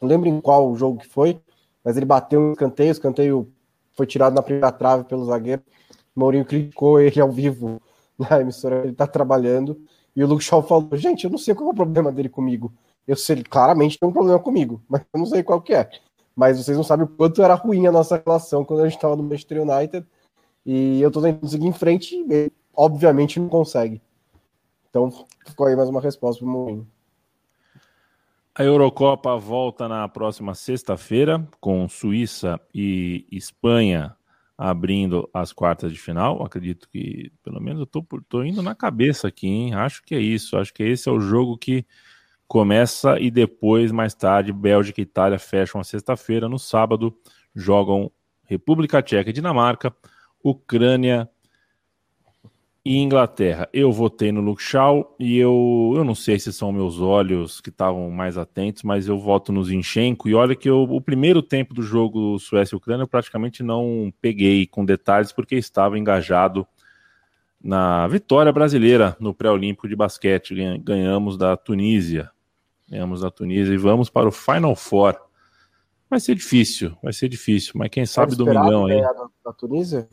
[0.00, 1.40] não lembro em qual jogo que foi,
[1.84, 3.52] mas ele bateu um escanteio, o escanteio
[3.94, 5.62] foi tirado na primeira trave pelo zagueiro.
[6.14, 7.80] Mourinho criticou ele ao vivo
[8.28, 9.80] na emissora ele está trabalhando.
[10.14, 12.72] E o Luke Shaw falou: Gente, eu não sei qual é o problema dele comigo.
[13.06, 15.88] Eu sei, claramente tem um problema comigo, mas eu não sei qual que é.
[16.36, 19.16] Mas vocês não sabem o quanto era ruim a nossa relação quando a gente estava
[19.16, 20.06] no Manchester United.
[20.64, 24.00] E eu estou tentando seguir em frente e ele, obviamente, não consegue.
[24.88, 25.10] Então,
[25.46, 26.86] ficou aí mais uma resposta para o Mourinho.
[28.52, 34.16] A Eurocopa volta na próxima sexta-feira, com Suíça e Espanha
[34.58, 36.42] abrindo as quartas de final.
[36.44, 39.74] Acredito que, pelo menos, eu tô, tô indo na cabeça aqui, hein?
[39.74, 40.56] Acho que é isso.
[40.58, 41.86] Acho que esse é o jogo que
[42.46, 46.48] começa e depois, mais tarde, Bélgica e Itália fecham a sexta-feira.
[46.48, 47.16] No sábado,
[47.54, 48.10] jogam
[48.44, 49.94] República Tcheca e Dinamarca,
[50.42, 51.30] Ucrânia
[52.84, 53.68] e Inglaterra.
[53.72, 57.68] Eu votei no Luke Shaw e eu, eu não sei se são meus olhos que
[57.68, 60.28] estavam mais atentos, mas eu voto no Zinchenko.
[60.28, 64.12] E olha que eu, o primeiro tempo do jogo Suécia e Ucrânia eu praticamente não
[64.20, 66.66] peguei com detalhes porque estava engajado
[67.62, 70.54] na vitória brasileira no pré-olímpico de basquete.
[70.78, 72.30] Ganhamos da Tunísia.
[72.88, 75.16] Ganhamos da Tunísia e vamos para o Final Four.
[76.08, 79.00] Vai ser difícil, vai ser difícil, mas quem sabe domingão aí.
[79.00, 80.08] Da, da Tunísia?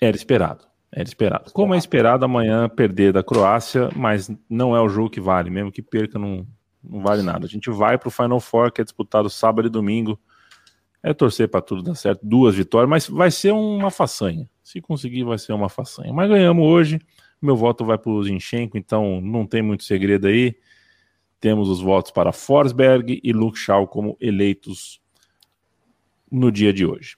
[0.00, 0.73] Era esperado.
[0.96, 1.52] Era esperado.
[1.52, 5.72] Como é esperado amanhã perder da Croácia, mas não é o jogo que vale, mesmo
[5.72, 6.46] que perca não,
[6.80, 7.46] não vale nada.
[7.46, 10.16] A gente vai para o Final Four, que é disputado sábado e domingo.
[11.02, 14.48] É torcer para tudo dar certo, duas vitórias, mas vai ser uma façanha.
[14.62, 16.12] Se conseguir, vai ser uma façanha.
[16.12, 17.00] Mas ganhamos hoje.
[17.42, 20.56] Meu voto vai para o Zinchenko, então não tem muito segredo aí.
[21.40, 25.00] Temos os votos para Forsberg e Luke Shaw como eleitos
[26.30, 27.16] no dia de hoje.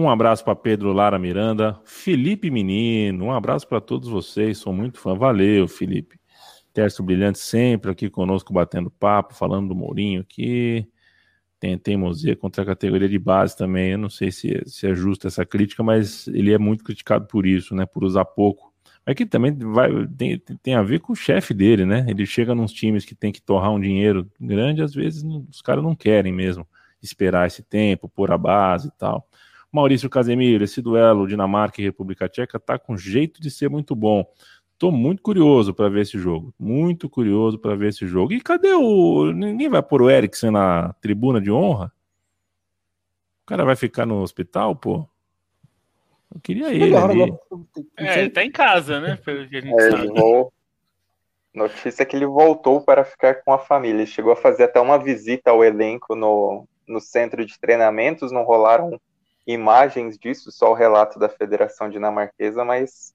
[0.00, 4.98] Um abraço para Pedro Lara Miranda, Felipe Menino, um abraço para todos vocês, sou muito
[4.98, 5.14] fã.
[5.14, 6.18] Valeu, Felipe.
[6.72, 10.88] Tércio Brilhante sempre aqui conosco batendo papo, falando do Mourinho aqui.
[11.58, 13.90] Tem teimosia contra a categoria de base também.
[13.90, 17.44] Eu não sei se, se é justa essa crítica, mas ele é muito criticado por
[17.44, 17.84] isso, né?
[17.84, 18.72] Por usar pouco.
[19.04, 22.06] Mas que também vai, tem, tem a ver com o chefe dele, né?
[22.08, 25.84] Ele chega nos times que tem que torrar um dinheiro grande, às vezes os caras
[25.84, 26.66] não querem mesmo
[27.02, 29.28] esperar esse tempo, pôr a base e tal.
[29.72, 34.24] Maurício Casemiro, esse duelo Dinamarca e República Tcheca tá com jeito de ser muito bom.
[34.76, 36.54] Tô muito curioso para ver esse jogo.
[36.58, 38.32] Muito curioso para ver esse jogo.
[38.32, 39.30] E cadê o.
[39.30, 41.92] Ninguém vai pôr o Eriksen na tribuna de honra?
[43.42, 45.06] O cara vai ficar no hospital, pô?
[46.34, 46.96] Eu queria ele.
[46.96, 47.32] Ali.
[47.96, 49.16] É, ele tá em casa, né?
[49.16, 50.06] Pelo que a gente é, sabe.
[50.08, 50.52] Vou...
[51.52, 53.98] Notícia que ele voltou para ficar com a família.
[53.98, 58.32] Ele chegou a fazer até uma visita ao elenco no, no centro de treinamentos.
[58.32, 58.98] Não rolaram
[59.52, 63.14] imagens disso, só o relato da Federação Dinamarquesa, mas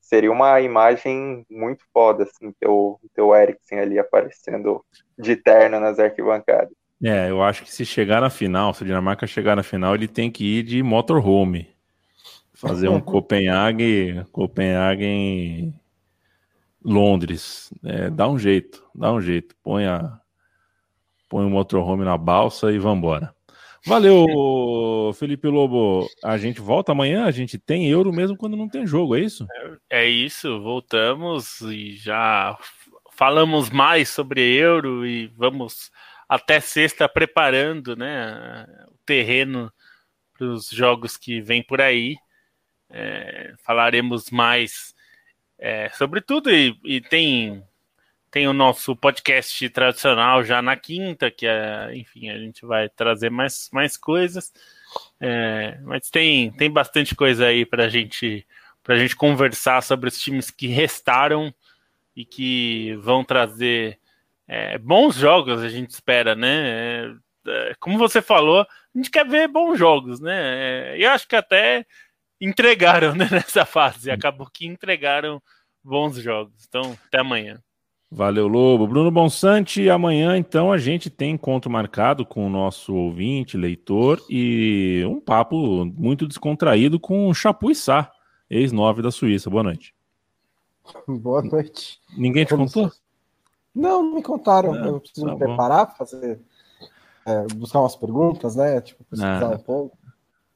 [0.00, 4.84] seria uma imagem muito foda, assim, ter o, ter o Eriksen ali aparecendo
[5.18, 6.74] de terno nas arquibancadas.
[7.02, 10.06] É, eu acho que se chegar na final, se a Dinamarca chegar na final, ele
[10.06, 11.68] tem que ir de motorhome.
[12.54, 15.74] Fazer um Copenhague, Copenhague
[16.84, 17.72] Londres.
[17.82, 19.56] É, dá um jeito, dá um jeito.
[19.62, 20.20] Põe, a,
[21.28, 23.34] põe o motorhome na balsa e vambora.
[23.84, 26.08] Valeu, Felipe Lobo.
[26.22, 29.46] A gente volta amanhã, a gente tem euro mesmo quando não tem jogo, é isso?
[29.90, 32.56] É, isso, voltamos e já
[33.12, 35.90] falamos mais sobre euro e vamos
[36.28, 39.72] até sexta preparando né, o terreno
[40.32, 42.16] para os jogos que vêm por aí.
[42.88, 44.94] É, falaremos mais
[45.58, 47.62] é, sobre tudo e, e tem
[48.32, 53.30] tem o nosso podcast tradicional já na quinta, que é, enfim, a gente vai trazer
[53.30, 54.50] mais, mais coisas.
[55.20, 58.46] É, mas tem, tem bastante coisa aí para gente,
[58.88, 61.54] a gente conversar sobre os times que restaram
[62.16, 63.98] e que vão trazer
[64.48, 67.14] é, bons jogos, a gente espera, né?
[67.46, 68.66] É, como você falou, a
[68.96, 70.94] gente quer ver bons jogos, né?
[70.94, 71.84] É, eu acho que até
[72.40, 75.42] entregaram né, nessa fase, acabou que entregaram
[75.84, 76.64] bons jogos.
[76.66, 77.62] Então, até amanhã.
[78.14, 78.86] Valeu, Lobo.
[78.86, 85.02] Bruno Bonsante, amanhã então a gente tem encontro marcado com o nosso ouvinte, leitor, e
[85.08, 88.12] um papo muito descontraído com o Chapuissá,
[88.50, 89.48] ex-9 da Suíça.
[89.48, 89.94] Boa noite.
[91.08, 92.00] Boa noite.
[92.14, 92.92] Ninguém te contou?
[93.74, 94.74] Não, não me contaram.
[94.74, 96.38] Não, eu preciso tá me preparar, fazer,
[97.26, 98.78] é, buscar umas perguntas, né?
[98.82, 99.56] Tipo, pesquisar Nada.
[99.56, 99.96] um pouco.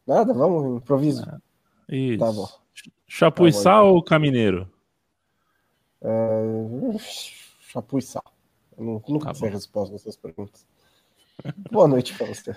[0.07, 1.25] Nada, vamos, improviso.
[1.25, 1.43] Nada.
[1.89, 2.19] Isso.
[2.19, 2.49] Tá bom.
[3.07, 3.95] Chapuissá tá bom, então.
[3.95, 4.71] ou Camineiro?
[6.03, 7.36] É...
[7.77, 8.23] Chapuissá.
[8.79, 10.67] Eu nunca tá sei a resposta dessas perguntas.
[11.71, 12.57] Boa noite para você.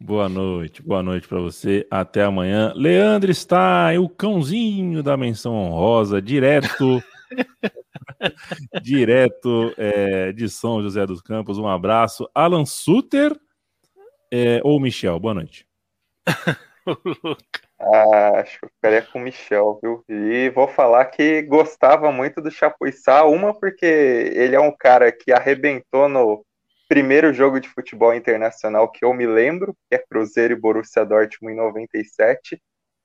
[0.00, 1.84] Boa noite, boa noite para você.
[1.90, 2.72] Até amanhã.
[2.76, 7.02] Leandro está o cãozinho da menção honrosa, direto,
[8.80, 11.58] direto é, de São José dos Campos.
[11.58, 12.30] Um abraço.
[12.32, 13.36] Alan Suter
[14.30, 15.18] é, ou Michel?
[15.18, 15.66] Boa noite.
[17.78, 20.04] Ah, acho que eu ficaria com o Michel, viu?
[20.08, 25.32] E vou falar que gostava muito do Chapuissá, uma porque ele é um cara que
[25.32, 26.44] arrebentou no
[26.88, 31.54] primeiro jogo de futebol internacional que eu me lembro, que é Cruzeiro e Borussia Dortmund
[31.54, 32.60] em 97,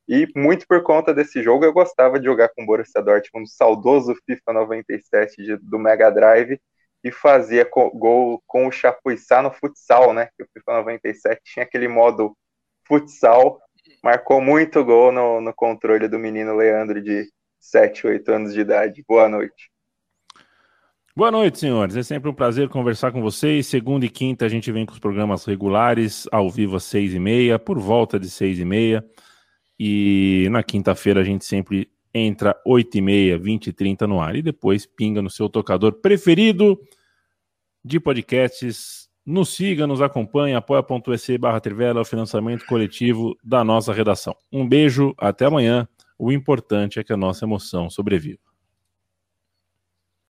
[0.07, 4.15] e muito por conta desse jogo eu gostava de jogar com o Borussia Dortmund saudoso
[4.25, 6.59] FIFA 97 de, do Mega Drive,
[7.03, 10.29] e fazia gol com o Chapuissá no futsal, né?
[10.37, 12.35] Que o FIFA 97 tinha aquele modo
[12.85, 13.61] futsal
[14.03, 17.29] marcou muito gol no, no controle do menino Leandro de
[17.59, 19.03] 7, 8 anos de idade.
[19.07, 19.69] Boa noite.
[21.15, 21.97] Boa noite, senhores.
[21.97, 23.67] É sempre um prazer conversar com vocês.
[23.67, 27.19] Segunda e quinta a gente vem com os programas regulares, ao vivo às seis e
[27.19, 29.03] meia, por volta de seis e meia.
[29.77, 34.33] E na quinta-feira a gente sempre entra oito e meia, vinte e trinta no ar.
[34.33, 36.79] E depois pinga no seu tocador preferido
[37.83, 39.08] de podcasts.
[39.29, 44.35] Nos siga, nos acompanhe, apoia.se barra Trivela, o financiamento coletivo da nossa redação.
[44.51, 45.87] Um beijo, até amanhã.
[46.17, 48.48] O importante é que a nossa emoção sobreviva.